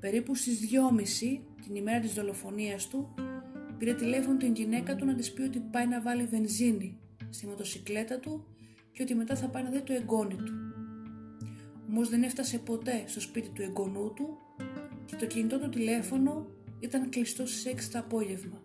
Περίπου 0.00 0.34
στις 0.34 0.58
2.30 0.60 1.40
την 1.66 1.74
ημέρα 1.74 2.00
της 2.00 2.12
δολοφονίας 2.12 2.88
του 2.88 3.14
πήρε 3.78 3.94
τηλέφωνο 3.94 4.36
την 4.36 4.54
γυναίκα 4.54 4.96
του 4.96 5.04
να 5.04 5.14
της 5.14 5.32
πει 5.32 5.42
ότι 5.42 5.58
πάει 5.58 5.86
να 5.86 6.00
βάλει 6.00 6.24
βενζίνη 6.24 6.98
στη 7.30 7.46
μοτοσυκλέτα 7.46 8.18
του 8.18 8.46
και 8.92 9.02
ότι 9.02 9.14
μετά 9.14 9.36
θα 9.36 9.48
πάει 9.48 9.62
να 9.62 9.70
δει 9.70 9.80
το 9.80 9.92
εγγόνι 9.92 10.34
του. 10.34 10.52
Όμω 11.88 12.04
δεν 12.06 12.22
έφτασε 12.22 12.58
ποτέ 12.58 13.04
στο 13.06 13.20
σπίτι 13.20 13.48
του 13.48 13.62
εγγονού 13.62 14.12
του 14.12 14.38
και 15.04 15.16
το 15.16 15.26
κινητό 15.26 15.58
του 15.58 15.68
τηλέφωνο 15.68 16.46
ήταν 16.80 17.08
κλειστό 17.08 17.46
στις 17.46 17.88
6 17.88 17.90
το 17.92 17.98
απόγευμα. 17.98 18.62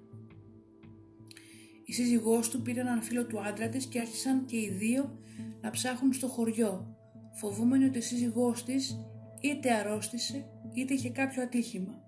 Η 1.86 1.94
σύζυγός 1.94 2.50
του 2.50 2.62
πήρε 2.62 2.80
έναν 2.80 3.02
φίλο 3.02 3.26
του 3.26 3.42
άντρα 3.42 3.70
της 3.70 3.86
και 3.86 4.00
άρχισαν 4.00 4.46
και 4.46 4.58
οι 4.58 4.70
δύο 4.70 5.20
να 5.62 5.70
ψάχνουν 5.70 6.14
στο 6.14 6.28
χωριό, 6.28 6.96
φοβούμενοι 7.34 7.86
ότι 7.86 7.98
η 7.98 8.02
σύζυγός 8.02 8.64
της 8.64 8.98
είτε 9.42 9.74
αρρώστησε 9.74 10.46
είτε 10.74 10.94
είχε 10.94 11.10
κάποιο 11.10 11.44
ατύχημα. 11.44 12.01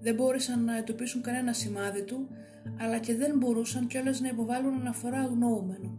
Δεν 0.00 0.14
μπόρεσαν 0.14 0.64
να 0.64 0.76
εντοπίσουν 0.76 1.22
κανένα 1.22 1.52
σημάδι 1.52 2.02
του, 2.02 2.28
αλλά 2.80 2.98
και 2.98 3.14
δεν 3.14 3.38
μπορούσαν 3.38 3.86
κιόλας 3.86 4.20
να 4.20 4.28
υποβάλουν 4.28 4.80
αναφορά 4.80 5.18
αγνοούμενου, 5.18 5.98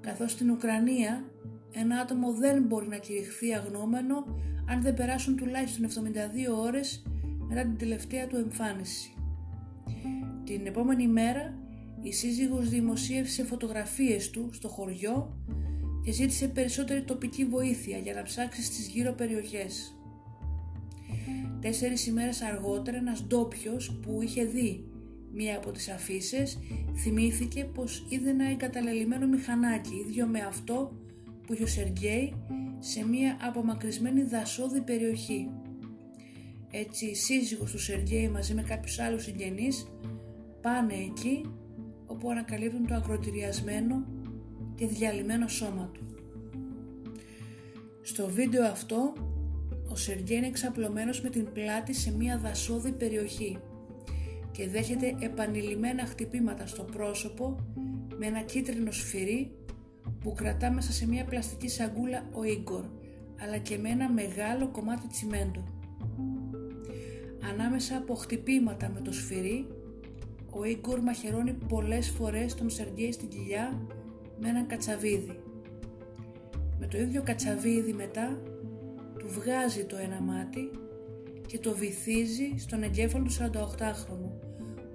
καθώς 0.00 0.30
στην 0.30 0.50
Ουκρανία 0.50 1.24
ένα 1.72 1.96
άτομο 1.96 2.32
δεν 2.32 2.62
μπορεί 2.62 2.88
να 2.88 2.96
κηρυχθεί 2.96 3.54
αγνώμενο 3.54 4.24
αν 4.68 4.82
δεν 4.82 4.94
περάσουν 4.94 5.36
τουλάχιστον 5.36 5.84
72 5.84 6.56
ώρες 6.56 7.02
μετά 7.48 7.62
την 7.62 7.76
τελευταία 7.76 8.26
του 8.26 8.36
εμφάνιση. 8.36 9.14
Την 10.44 10.66
επόμενη 10.66 11.08
μέρα 11.08 11.58
η 12.02 12.12
σύζυγος 12.12 12.68
δημοσίευσε 12.68 13.44
φωτογραφίες 13.44 14.30
του 14.30 14.48
στο 14.52 14.68
χωριό 14.68 15.36
και 16.04 16.12
ζήτησε 16.12 16.48
περισσότερη 16.48 17.02
τοπική 17.02 17.44
βοήθεια 17.44 17.98
για 17.98 18.14
να 18.14 18.22
ψάξει 18.22 18.62
στις 18.62 18.86
γύρω 18.88 19.12
περιοχές. 19.12 19.96
Τέσσερις 21.60 22.06
ημέρες 22.06 22.40
αργότερα 22.40 22.96
ένας 22.96 23.26
ντόπιος 23.26 23.98
που 24.02 24.22
είχε 24.22 24.44
δει 24.44 24.84
μία 25.32 25.56
από 25.56 25.70
τις 25.70 25.88
αφήσει 25.88 26.42
θυμήθηκε 26.96 27.64
πως 27.64 28.06
είδε 28.08 28.30
ένα 28.30 28.50
εγκαταλελειμμένο 28.50 29.26
μηχανάκι 29.26 30.04
ίδιο 30.06 30.26
με 30.26 30.40
αυτό 30.40 30.92
που 31.46 31.52
είχε 31.52 31.62
ο 31.62 31.66
Σεργέη 31.66 32.34
σε 32.78 33.06
μία 33.06 33.36
απομακρυσμένη 33.40 34.22
δασόδη 34.22 34.80
περιοχή. 34.80 35.50
Έτσι 36.70 37.06
η 37.06 37.14
σύζυγος 37.14 37.70
του 37.70 37.78
Σεργέη 37.78 38.28
μαζί 38.28 38.54
με 38.54 38.62
κάποιους 38.62 38.98
άλλους 38.98 39.22
συγγενείς 39.22 39.86
πάνε 40.60 40.94
εκεί 40.94 41.50
όπου 42.06 42.30
ανακαλύπτουν 42.30 42.86
το 42.86 42.94
ακροτηριασμένο 42.94 44.06
και 44.74 44.86
διαλυμένο 44.86 45.48
σώμα 45.48 45.90
του. 45.92 46.06
Στο 48.02 48.28
βίντεο 48.28 48.64
αυτό, 48.66 49.12
ο 49.92 49.96
Σεργέ 49.96 50.34
είναι 50.34 50.46
εξαπλωμένος 50.46 51.20
με 51.20 51.28
την 51.28 51.52
πλάτη 51.52 51.94
σε 51.94 52.12
μια 52.12 52.38
δασόδη 52.38 52.92
περιοχή 52.92 53.58
και 54.52 54.68
δέχεται 54.68 55.14
επανειλημμένα 55.20 56.06
χτυπήματα 56.06 56.66
στο 56.66 56.82
πρόσωπο 56.82 57.56
με 58.18 58.26
ένα 58.26 58.40
κίτρινο 58.40 58.90
σφυρί 58.90 59.50
που 60.20 60.32
κρατά 60.32 60.70
μέσα 60.70 60.92
σε 60.92 61.06
μια 61.08 61.24
πλαστική 61.24 61.68
σαγκούλα 61.68 62.24
ο 62.32 62.42
Ίγκορ 62.42 62.84
αλλά 63.42 63.58
και 63.58 63.78
με 63.78 63.88
ένα 63.88 64.10
μεγάλο 64.10 64.68
κομμάτι 64.68 65.06
τσιμέντο. 65.06 65.64
Ανάμεσα 67.50 67.96
από 67.96 68.14
χτυπήματα 68.14 68.90
με 68.94 69.00
το 69.00 69.12
σφυρί, 69.12 69.66
ο 70.50 70.64
Ίγκορ 70.64 71.00
μαχαιρώνει 71.00 71.52
πολλές 71.68 72.08
φορές 72.08 72.54
τον 72.54 72.70
Σεργέη 72.70 73.12
στην 73.12 73.28
κοιλιά 73.28 73.80
με 74.40 74.48
έναν 74.48 74.66
κατσαβίδι. 74.66 75.40
Με 76.78 76.86
το 76.86 76.98
ίδιο 76.98 77.22
κατσαβίδι 77.22 77.92
μετά 77.92 78.38
του 79.22 79.28
βγάζει 79.28 79.84
το 79.84 79.96
ένα 79.96 80.20
μάτι 80.20 80.70
και 81.46 81.58
το 81.58 81.74
βυθίζει 81.74 82.54
στον 82.56 82.82
εγκέφαλο 82.82 83.24
του 83.24 83.32
48χρονου, 83.32 84.30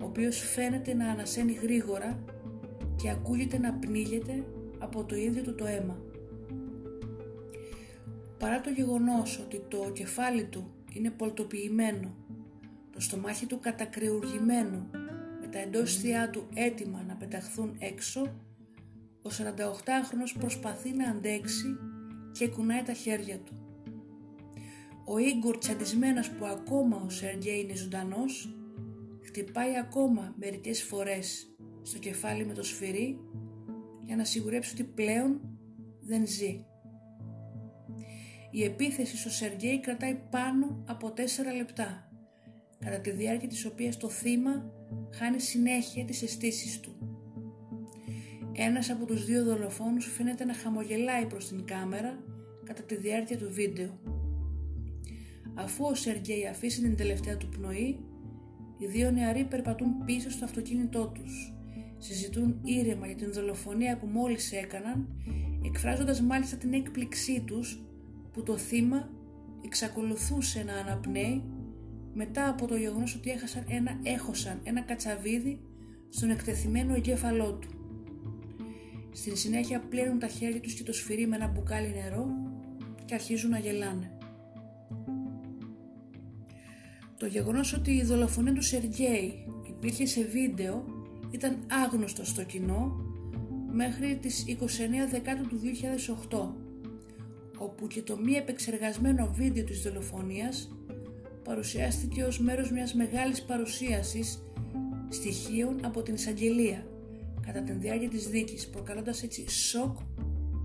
ο 0.01 0.05
οποίος 0.05 0.37
φαίνεται 0.37 0.93
να 0.93 1.09
ανασένει 1.09 1.51
γρήγορα 1.51 2.23
και 2.95 3.09
ακούγεται 3.09 3.57
να 3.57 3.73
πνίγεται 3.73 4.43
από 4.79 5.03
το 5.03 5.15
ίδιο 5.15 5.43
του 5.43 5.55
το 5.55 5.65
αίμα. 5.65 6.01
Παρά 8.39 8.61
το 8.61 8.69
γεγονός 8.69 9.39
ότι 9.39 9.61
το 9.67 9.91
κεφάλι 9.93 10.43
του 10.43 10.71
είναι 10.93 11.09
πολτοποιημένο, 11.09 12.15
το 12.93 13.01
στομάχι 13.01 13.45
του 13.45 13.59
κατακρεουργημένο, 13.59 14.89
με 15.41 15.47
τα 15.51 15.59
εντός 15.59 15.97
θεία 15.97 16.29
του 16.29 16.47
έτοιμα 16.53 17.03
να 17.07 17.13
πεταχθούν 17.15 17.75
έξω, 17.79 18.21
ο 19.21 19.29
48χρονος 19.29 20.35
προσπαθεί 20.39 20.93
να 20.93 21.09
αντέξει 21.09 21.77
και 22.31 22.47
κουνάει 22.47 22.83
τα 22.83 22.93
χέρια 22.93 23.37
του. 23.37 23.66
Ο 25.09 25.17
Ίγκορ 25.17 25.57
τσαντισμένος 25.57 26.29
που 26.29 26.45
ακόμα 26.45 27.03
ο 27.05 27.09
Σεργέη 27.09 27.59
είναι 27.59 27.75
ζωντανός, 27.75 28.55
χτυπάει 29.25 29.77
ακόμα 29.77 30.33
μερικές 30.39 30.83
φορές 30.83 31.55
στο 31.81 31.99
κεφάλι 31.99 32.45
με 32.45 32.53
το 32.53 32.63
σφυρί 32.63 33.19
για 34.03 34.15
να 34.15 34.23
σιγουρέψει 34.23 34.73
ότι 34.73 34.83
πλέον 34.83 35.41
δεν 36.01 36.27
ζει. 36.27 36.65
Η 38.51 38.63
επίθεση 38.63 39.17
στο 39.17 39.29
Σεργέη 39.29 39.79
κρατάει 39.79 40.19
πάνω 40.29 40.83
από 40.87 41.13
4 41.13 41.19
λεπτά, 41.57 42.11
κατά 42.79 42.99
τη 42.99 43.11
διάρκεια 43.11 43.47
της 43.47 43.65
οποίας 43.65 43.97
το 43.97 44.09
θύμα 44.09 44.71
χάνει 45.13 45.39
συνέχεια 45.39 46.05
τις 46.05 46.21
αισθήσεις 46.21 46.79
του. 46.79 46.97
Ένας 48.53 48.89
από 48.89 49.05
τους 49.05 49.25
δύο 49.25 49.43
δολοφόνους 49.43 50.05
φαίνεται 50.05 50.45
να 50.45 50.53
χαμογελάει 50.53 51.25
προς 51.25 51.47
την 51.47 51.65
κάμερα 51.65 52.23
κατά 52.63 52.83
τη 52.83 52.95
διάρκεια 52.95 53.37
του 53.37 53.53
βίντεο. 53.53 54.16
Αφού 55.57 55.85
ο 55.85 55.95
Σεργέη 55.95 56.47
αφήσει 56.47 56.81
την 56.81 56.95
τελευταία 56.95 57.37
του 57.37 57.49
πνοή, 57.49 57.99
οι 58.77 58.85
δύο 58.85 59.11
νεαροί 59.11 59.43
περπατούν 59.43 60.05
πίσω 60.05 60.29
στο 60.29 60.45
αυτοκίνητό 60.45 61.11
τους. 61.15 61.53
Συζητούν 61.97 62.59
ήρεμα 62.63 63.05
για 63.05 63.15
την 63.15 63.33
δολοφονία 63.33 63.97
που 63.97 64.07
μόλις 64.07 64.51
έκαναν, 64.51 65.07
εκφράζοντας 65.65 66.21
μάλιστα 66.21 66.57
την 66.57 66.73
έκπληξή 66.73 67.43
τους 67.45 67.81
που 68.31 68.43
το 68.43 68.57
θύμα 68.57 69.09
εξακολουθούσε 69.65 70.63
να 70.63 70.73
αναπνέει 70.73 71.43
μετά 72.13 72.49
από 72.49 72.67
το 72.67 72.75
γεγονός 72.75 73.15
ότι 73.15 73.29
έχασαν 73.29 73.63
ένα, 73.67 73.99
έχωσαν 74.03 74.59
ένα 74.63 74.81
κατσαβίδι 74.81 75.59
στον 76.09 76.29
εκτεθειμένο 76.29 76.93
εγκέφαλό 76.93 77.53
του. 77.53 77.67
Στην 79.11 79.35
συνέχεια 79.35 79.79
πλένουν 79.79 80.19
τα 80.19 80.27
χέρια 80.27 80.59
τους 80.59 80.73
και 80.73 80.83
το 80.83 80.93
σφυρί 80.93 81.27
με 81.27 81.35
ένα 81.35 81.47
μπουκάλι 81.47 81.93
νερό 82.03 82.27
και 83.05 83.13
αρχίζουν 83.13 83.49
να 83.49 83.59
γελάνε. 83.59 84.16
Το 87.17 87.25
γεγονός 87.25 87.73
ότι 87.73 87.91
η 87.91 88.03
δολοφονία 88.03 88.53
του 88.53 88.61
Σεργέη 88.61 89.45
υπήρχε 89.69 90.05
σε 90.05 90.23
βίντεο 90.23 90.85
ήταν 91.31 91.57
άγνωστο 91.85 92.25
στο 92.25 92.43
κοινό 92.43 93.05
μέχρι 93.71 94.17
τις 94.21 94.45
29 94.59 94.63
Δεκάτου 95.11 95.47
του 95.47 95.59
2008 96.29 96.47
όπου 97.57 97.87
και 97.87 98.01
το 98.01 98.17
μη 98.17 98.33
επεξεργασμένο 98.33 99.31
βίντεο 99.33 99.63
της 99.63 99.81
δολοφονίας 99.81 100.71
παρουσιάστηκε 101.43 102.23
ως 102.23 102.39
μέρος 102.39 102.71
μιας 102.71 102.93
μεγάλης 102.93 103.41
παρουσίασης 103.43 104.43
στοιχείων 105.09 105.79
από 105.85 106.01
την 106.01 106.13
εισαγγελία 106.13 106.87
κατά 107.45 107.61
την 107.61 107.79
διάρκεια 107.79 108.09
της 108.09 108.27
δίκης 108.27 108.67
προκαλώντας 108.67 109.23
έτσι 109.23 109.49
σοκ 109.49 109.97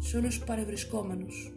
σε 0.00 0.16
όλους 0.16 0.36
τους 0.36 0.44
παρευρισκόμενους. 0.44 1.52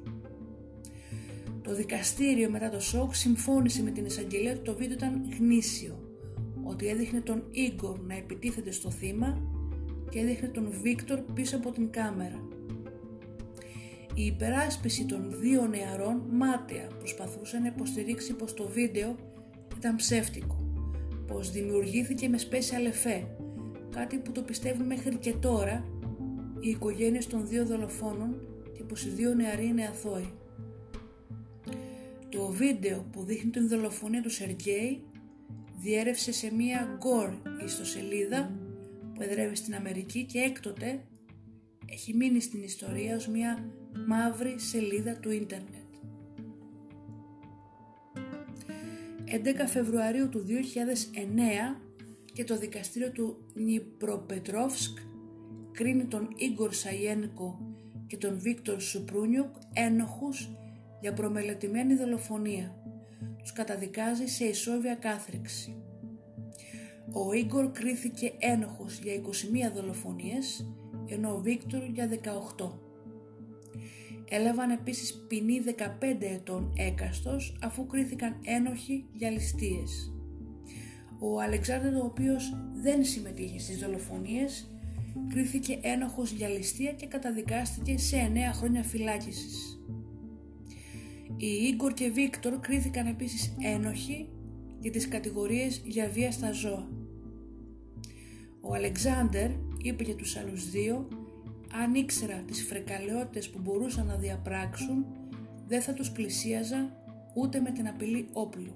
Το 1.66 1.76
δικαστήριο 1.76 2.50
μετά 2.50 2.70
το 2.70 2.80
σοκ 2.80 3.16
συμφώνησε 3.16 3.84
με 3.84 3.92
την 3.92 4.06
εισαγγελία 4.06 4.52
ότι 4.52 4.62
το 4.62 4.76
βίντεο 4.76 4.96
ήταν 4.96 5.22
γνήσιο, 5.40 6.00
ότι 6.64 6.88
έδειχνε 6.88 7.22
τον 7.22 7.44
Ίγκορ 7.52 8.00
να 8.00 8.16
επιτίθεται 8.16 8.72
στο 8.72 8.92
θύμα 8.92 9.42
και 10.10 10.20
έδειχνε 10.20 10.48
τον 10.48 10.72
Βίκτορ 10.82 11.20
πίσω 11.34 11.58
από 11.58 11.72
την 11.72 11.90
κάμερα. 11.90 12.48
Η 14.14 14.26
υπεράσπιση 14.26 15.06
των 15.06 15.40
δύο 15.40 15.68
νεαρών 15.68 16.22
μάταια 16.32 16.88
προσπαθούσε 16.98 17.58
να 17.58 17.68
υποστηρίξει 17.68 18.34
πως 18.34 18.54
το 18.54 18.68
βίντεο 18.68 19.16
ήταν 19.78 19.96
ψεύτικο, 19.96 20.58
πως 21.28 21.52
δημιουργήθηκε 21.52 22.30
με 22.30 22.38
special 22.38 23.08
effect, 23.08 23.28
κάτι 23.90 24.18
που 24.18 24.32
το 24.32 24.42
πιστεύουν 24.42 24.86
μέχρι 24.86 25.16
και 25.16 25.34
τώρα 25.34 25.86
οι 26.60 26.70
οικογένειες 26.70 27.28
των 27.28 27.48
δύο 27.48 27.66
δολοφόνων 27.66 28.36
και 28.74 28.84
πως 28.84 29.06
οι 29.06 29.10
δύο 29.10 29.34
νεαροί 29.34 29.66
είναι 29.66 29.86
αθώοι. 29.86 30.30
Το 32.36 32.48
βίντεο 32.48 33.06
που 33.12 33.24
δείχνει 33.24 33.50
την 33.50 33.68
δολοφονία 33.68 34.22
του 34.22 34.30
Σεργέη 34.30 35.04
διέρευσε 35.82 36.32
σε 36.32 36.54
μία 36.54 36.98
Gore 37.02 37.64
ιστοσελίδα 37.66 38.60
που 39.14 39.22
εδρεύει 39.22 39.56
στην 39.56 39.76
Αμερική 39.76 40.24
και 40.24 40.40
έκτοτε 40.40 41.04
έχει 41.86 42.14
μείνει 42.14 42.42
στην 42.42 42.64
ιστορία 42.64 43.16
ως 43.16 43.28
μία 43.28 43.72
μαύρη 44.08 44.60
σελίδα 44.60 45.20
του 45.20 45.32
ίντερνετ. 45.32 45.84
11 49.26 49.68
Φεβρουαρίου 49.68 50.30
του 50.30 50.46
2009 50.48 51.82
και 52.34 52.44
το 52.44 52.58
δικαστήριο 52.58 53.12
του 53.12 53.38
Νιπροπετρόφσκ 53.54 54.98
κρίνει 55.72 56.06
τον 56.06 56.28
Ίγκορ 56.36 56.74
Σαϊένκο 56.74 57.76
και 58.08 58.18
τον 58.18 58.40
Βίκτορ 58.40 58.82
Σουπρούνιουκ 58.82 59.56
ένοχους 59.74 60.50
για 61.06 61.14
προμελετημένη 61.14 61.96
δολοφονία. 61.96 62.76
Τους 63.38 63.54
καταδικάζει 63.54 64.26
σε 64.26 64.46
ισόβια 64.46 64.96
κάθριξη. 64.96 65.76
Ο 67.12 67.34
Ίγκορ 67.34 67.72
κρίθηκε 67.72 68.34
ένοχος 68.40 69.00
για 69.00 69.14
21 69.14 69.72
δολοφονίες, 69.76 70.74
ενώ 71.08 71.34
ο 71.34 71.38
Βίκτορ 71.38 71.84
για 71.84 72.08
18. 72.08 72.80
Έλαβαν 74.30 74.70
επίσης 74.70 75.26
ποινή 75.28 75.60
15 75.60 76.26
ετών 76.34 76.74
έκαστος 76.78 77.58
αφού 77.64 77.86
κρίθηκαν 77.86 78.36
ένοχοι 78.44 79.06
για 79.14 79.30
ληστείες. 79.30 80.14
Ο 81.20 81.42
Αλεξάνδρου 81.42 82.00
ο 82.00 82.06
οποίος 82.06 82.58
δεν 82.74 83.06
συμμετείχε 83.06 83.60
στις 83.60 83.80
δολοφονίες 83.80 84.70
κρίθηκε 85.30 85.80
ένοχος 85.82 86.32
για 86.32 86.48
ληστεία 86.48 86.92
και 86.92 87.06
καταδικάστηκε 87.06 87.98
σε 87.98 88.32
9 88.34 88.54
χρόνια 88.54 88.84
φυλάκισης. 88.84 89.75
Οι 91.38 91.48
Ίγκορ 91.48 91.94
και 91.94 92.10
Βίκτορ 92.10 92.60
κρίθηκαν 92.60 93.08
επίσης 93.08 93.56
ένοχοι 93.62 94.30
για 94.80 94.92
τις 94.92 95.08
κατηγορίες 95.08 95.82
για 95.86 96.10
βία 96.10 96.32
στα 96.32 96.52
ζώα. 96.52 96.88
Ο 98.62 98.74
Αλεξάνδερ 98.74 99.50
είπε 99.82 100.04
για 100.04 100.16
τους 100.16 100.38
άλλους 100.38 100.70
δύο 100.70 101.08
αν 101.84 101.94
ήξερα 101.94 102.44
τις 102.48 102.64
φρεκαλαιότητες 102.64 103.50
που 103.50 103.60
μπορούσαν 103.62 104.06
να 104.06 104.16
διαπράξουν 104.16 105.06
δεν 105.68 105.82
θα 105.82 105.94
τους 105.94 106.12
πλησίαζα 106.12 107.04
ούτε 107.34 107.60
με 107.60 107.72
την 107.72 107.88
απειλή 107.88 108.28
όπλου. 108.34 108.74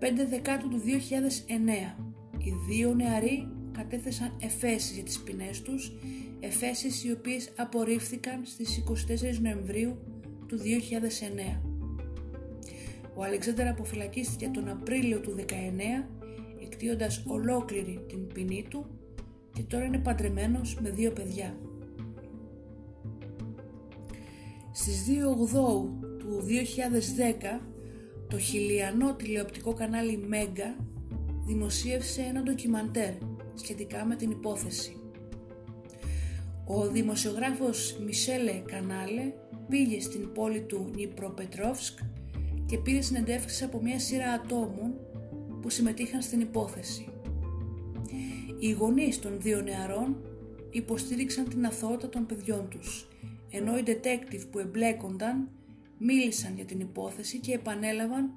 5 0.00 0.06
Δεκάτου 0.28 0.68
του 0.68 0.80
2009 1.96 1.96
οι 2.38 2.52
δύο 2.68 2.94
νεαροί 2.94 3.48
κατέθεσαν 3.72 4.36
εφέσεις 4.40 4.94
για 4.94 5.02
τις 5.02 5.22
ποινές 5.22 5.62
τους 5.62 5.92
εφέσεις 6.44 7.04
οι 7.04 7.10
οποίες 7.10 7.52
απορρίφθηκαν 7.56 8.40
στις 8.44 8.82
24 9.36 9.38
Νοεμβρίου 9.40 9.96
του 10.46 10.58
2009. 10.58 11.60
Ο 13.14 13.22
Αλεξάνδρα 13.22 13.70
αποφυλακίστηκε 13.70 14.48
τον 14.48 14.68
Απρίλιο 14.68 15.20
του 15.20 15.34
19 15.38 15.42
εκτίοντας 16.62 17.22
ολόκληρη 17.26 18.04
την 18.08 18.26
ποινή 18.26 18.66
του 18.70 18.86
και 19.52 19.62
τώρα 19.62 19.84
είναι 19.84 19.98
παντρεμένος 19.98 20.78
με 20.80 20.90
δύο 20.90 21.10
παιδιά. 21.10 21.56
Στις 24.72 25.04
2 25.08 25.38
Οκτώου 25.38 25.98
του 26.18 26.42
2010 27.58 27.60
το 28.28 28.38
χιλιανό 28.38 29.14
τηλεοπτικό 29.14 29.72
κανάλι 29.72 30.16
Μέγκα 30.16 30.76
δημοσίευσε 31.46 32.20
ένα 32.22 32.42
ντοκιμαντέρ 32.42 33.12
σχετικά 33.54 34.04
με 34.04 34.16
την 34.16 34.30
υπόθεση. 34.30 35.03
Ο 36.66 36.88
δημοσιογράφος 36.88 37.96
Μισέλε 38.04 38.52
Κανάλε 38.52 39.32
πήγε 39.68 40.00
στην 40.00 40.32
πόλη 40.32 40.60
του 40.60 40.90
Νιπροπετρόφσκ 40.94 41.98
και 42.66 42.78
πήρε 42.78 43.00
συνεντεύξεις 43.00 43.62
από 43.62 43.82
μια 43.82 43.98
σειρά 43.98 44.32
ατόμων 44.32 44.94
που 45.62 45.70
συμμετείχαν 45.70 46.22
στην 46.22 46.40
υπόθεση. 46.40 47.08
Οι 48.58 48.70
γονείς 48.70 49.20
των 49.20 49.40
δύο 49.40 49.60
νεαρών 49.60 50.16
υποστήριξαν 50.70 51.48
την 51.48 51.66
αθωότητα 51.66 52.08
των 52.08 52.26
παιδιών 52.26 52.68
τους, 52.68 53.08
ενώ 53.50 53.78
οι 53.78 53.82
detective 53.86 54.46
που 54.50 54.58
εμπλέκονταν 54.58 55.48
μίλησαν 55.98 56.54
για 56.54 56.64
την 56.64 56.80
υπόθεση 56.80 57.38
και 57.38 57.52
επανέλαβαν 57.52 58.30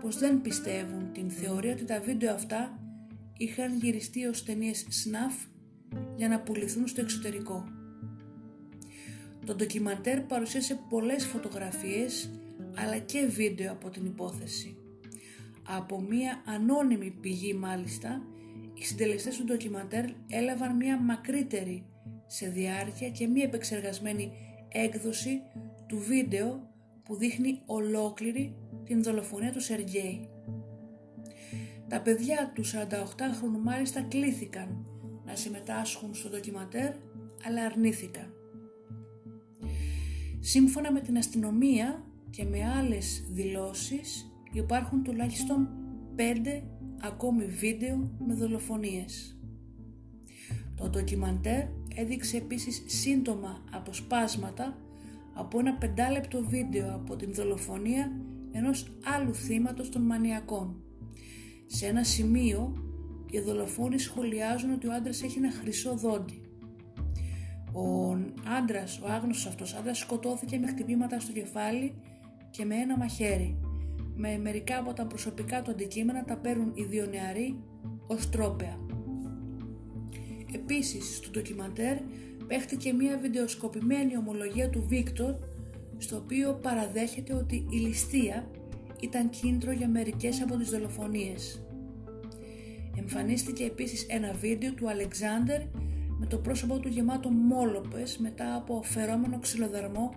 πως 0.00 0.18
δεν 0.18 0.40
πιστεύουν 0.40 1.12
την 1.12 1.30
θεωρία 1.30 1.72
ότι 1.72 1.84
τα 1.84 2.00
βίντεο 2.00 2.34
αυτά 2.34 2.80
είχαν 3.36 3.78
γυριστεί 3.78 4.24
ως 4.24 4.44
ταινίες 4.44 4.86
σναφ 4.88 5.34
για 6.16 6.28
να 6.28 6.40
πουληθούν 6.40 6.86
στο 6.86 7.00
εξωτερικό. 7.00 7.64
Το 9.46 9.54
ντοκιμαντέρ 9.54 10.20
παρουσίασε 10.20 10.80
πολλές 10.88 11.24
φωτογραφίες 11.24 12.30
αλλά 12.76 12.98
και 12.98 13.26
βίντεο 13.26 13.72
από 13.72 13.90
την 13.90 14.04
υπόθεση. 14.04 14.76
Από 15.68 16.00
μία 16.00 16.42
ανώνυμη 16.46 17.10
πηγή 17.10 17.54
μάλιστα, 17.54 18.22
οι 18.74 18.84
συντελεστές 18.84 19.36
του 19.36 19.44
ντοκιμαντέρ 19.44 20.04
έλαβαν 20.28 20.76
μία 20.76 21.00
μακρύτερη 21.00 21.86
σε 22.26 22.48
διάρκεια 22.48 23.08
και 23.08 23.26
μία 23.26 23.44
επεξεργασμένη 23.44 24.32
έκδοση 24.68 25.42
του 25.86 25.98
βίντεο 25.98 26.70
που 27.04 27.16
δείχνει 27.16 27.62
ολόκληρη 27.66 28.56
την 28.84 29.02
δολοφονία 29.02 29.52
του 29.52 29.60
Σεργέη. 29.60 30.28
Τα 31.88 32.00
παιδιά 32.00 32.52
του 32.54 32.64
48χρονου 32.64 33.62
μάλιστα 33.62 34.00
κλήθηκαν 34.02 34.86
να 35.26 35.36
συμμετάσχουν 35.36 36.14
στο 36.14 36.28
ντοκιματέρ 36.28 36.92
αλλά 37.46 37.64
αρνήθηκαν. 37.64 38.32
Σύμφωνα 40.40 40.92
με 40.92 41.00
την 41.00 41.16
αστυνομία 41.16 42.04
και 42.30 42.44
με 42.44 42.64
άλλες 42.78 43.24
δηλώσεις 43.30 44.30
υπάρχουν 44.52 45.02
τουλάχιστον 45.02 45.68
5 46.16 46.62
ακόμη 47.00 47.44
βίντεο 47.44 48.10
με 48.26 48.34
δολοφονίες. 48.34 49.38
Το 50.76 50.88
ντοκιμαντέρ 50.88 51.64
έδειξε 51.94 52.36
επίσης 52.36 52.82
σύντομα 52.86 53.64
αποσπάσματα 53.72 54.78
από 55.34 55.58
ένα 55.58 55.74
πεντάλεπτο 55.74 56.44
βίντεο 56.44 56.94
από 56.94 57.16
την 57.16 57.34
δολοφονία 57.34 58.12
ενός 58.52 58.86
άλλου 59.16 59.34
θύματος 59.34 59.88
των 59.88 60.02
μανιακών. 60.02 60.76
Σε 61.66 61.86
ένα 61.86 62.04
σημείο 62.04 62.85
οι 63.30 63.40
δολοφόνοι 63.40 63.98
σχολιάζουν 63.98 64.72
ότι 64.72 64.86
ο 64.86 64.92
άντρας 64.92 65.22
έχει 65.22 65.38
ένα 65.38 65.50
χρυσό 65.50 65.96
δόντι. 65.96 66.40
Ο 67.72 68.12
άντρας, 68.58 69.00
ο 69.00 69.06
άγνωστος 69.08 69.46
αυτός 69.46 69.74
άντρας 69.74 69.98
σκοτώθηκε 69.98 70.58
με 70.58 70.66
χτυπήματα 70.66 71.20
στο 71.20 71.32
κεφάλι 71.32 71.94
και 72.50 72.64
με 72.64 72.74
ένα 72.74 72.96
μαχαίρι. 72.96 73.56
Με 74.14 74.38
μερικά 74.38 74.78
από 74.78 74.92
τα 74.92 75.06
προσωπικά 75.06 75.62
του 75.62 75.70
αντικείμενα 75.70 76.24
τα 76.24 76.36
παίρνουν 76.36 76.72
οι 76.74 76.84
δύο 76.84 77.06
νεαροί 77.06 77.62
ως 78.06 78.28
τρόπεα. 78.28 78.78
Επίσης 80.54 81.16
στο 81.16 81.30
ντοκιμαντέρ 81.30 81.96
παίχτηκε 82.46 82.92
μια 82.92 83.18
βιντεοσκοπημένη 83.18 84.16
ομολογία 84.16 84.70
του 84.70 84.84
Βίκτορ 84.88 85.34
στο 85.98 86.16
οποίο 86.16 86.58
παραδέχεται 86.62 87.34
ότι 87.34 87.66
η 87.70 87.76
ληστεία 87.76 88.50
ήταν 89.00 89.30
κίνητρο 89.30 89.72
για 89.72 89.88
μερικές 89.88 90.42
από 90.42 90.56
τις 90.56 90.70
δολοφονίες. 90.70 91.65
Εμφανίστηκε 93.18 93.64
επίσης 93.64 94.06
ένα 94.08 94.32
βίντεο 94.32 94.72
του 94.72 94.88
Αλεξάνδερ 94.88 95.60
με 96.18 96.26
το 96.26 96.38
πρόσωπό 96.38 96.78
του 96.78 96.88
γεμάτο 96.88 97.28
μόλοπες 97.28 98.18
μετά 98.18 98.54
από 98.54 98.82
φερόμενο 98.82 99.38
ξυλοδαρμό 99.38 100.14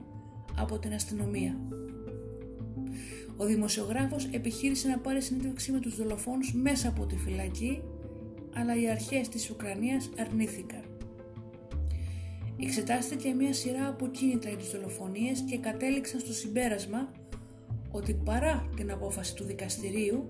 από 0.58 0.80
την 0.80 0.94
αστυνομία. 0.94 1.60
Ο 3.38 3.46
δημοσιογράφος 3.46 4.26
επιχείρησε 4.32 4.88
να 4.88 4.98
πάρει 4.98 5.22
συνέντευξη 5.22 5.72
με 5.72 5.80
τους 5.80 5.96
δολοφόνους 5.96 6.54
μέσα 6.54 6.88
από 6.88 7.06
τη 7.06 7.16
φυλακή, 7.16 7.82
αλλά 8.56 8.82
οι 8.82 8.90
αρχές 8.90 9.30
της 9.30 9.50
Ουκρανίας 9.50 10.10
αρνήθηκαν. 10.20 10.84
Εξετάστηκε 12.62 13.34
μια 13.34 13.54
σειρά 13.54 13.88
από 13.88 14.08
κίνητρα 14.08 14.50
για 14.50 14.60
τις 14.60 14.70
δολοφονίες 14.70 15.40
και 15.40 15.58
κατέληξαν 15.58 16.20
στο 16.20 16.34
συμπέρασμα 16.34 17.12
ότι 17.92 18.14
παρά 18.14 18.70
την 18.76 18.92
απόφαση 18.92 19.36
του 19.36 19.44
δικαστηρίου 19.44 20.28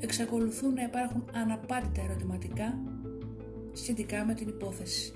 εξακολουθούν 0.00 0.74
να 0.74 0.82
υπάρχουν 0.82 1.24
αναπάντητα 1.32 2.02
ερωτηματικά 2.02 2.78
σχετικά 3.72 4.24
με 4.24 4.34
την 4.34 4.48
υπόθεση. 4.48 5.12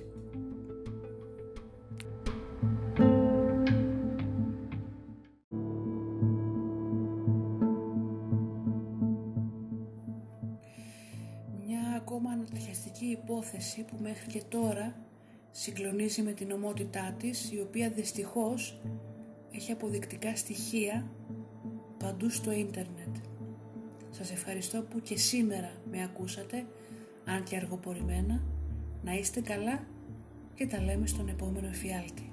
Μια 11.67 11.95
ακόμα 11.97 12.31
ανατριχιαστική 12.31 13.05
υπόθεση 13.05 13.85
που 13.85 13.97
μέχρι 14.03 14.27
και 14.27 14.43
τώρα 14.49 14.95
συγκλονίζει 15.51 16.23
με 16.23 16.33
την 16.33 16.51
ομότητά 16.51 17.15
της 17.19 17.53
η 17.53 17.61
οποία 17.61 17.91
δυστυχώς 17.91 18.81
έχει 19.53 19.73
αποδεικτικά 19.73 20.37
στοιχεία 20.37 21.11
παντού 21.99 22.31
στο 22.31 22.53
ίντερνετ. 22.53 23.00
Σας 24.11 24.31
ευχαριστώ 24.33 24.83
που 24.83 25.01
και 25.01 25.19
σήμερα 25.19 25.73
με 25.91 26.03
ακούσατε, 26.03 26.67
αν 27.25 27.43
και 27.45 27.57
αργοπορημένα. 27.57 28.43
Να 29.03 29.13
είστε 29.13 29.41
καλά 29.41 29.87
και 30.55 30.67
τα 30.67 30.83
λέμε 30.83 31.07
στον 31.07 31.29
επόμενο 31.29 31.67
εφιάλτη. 31.67 32.30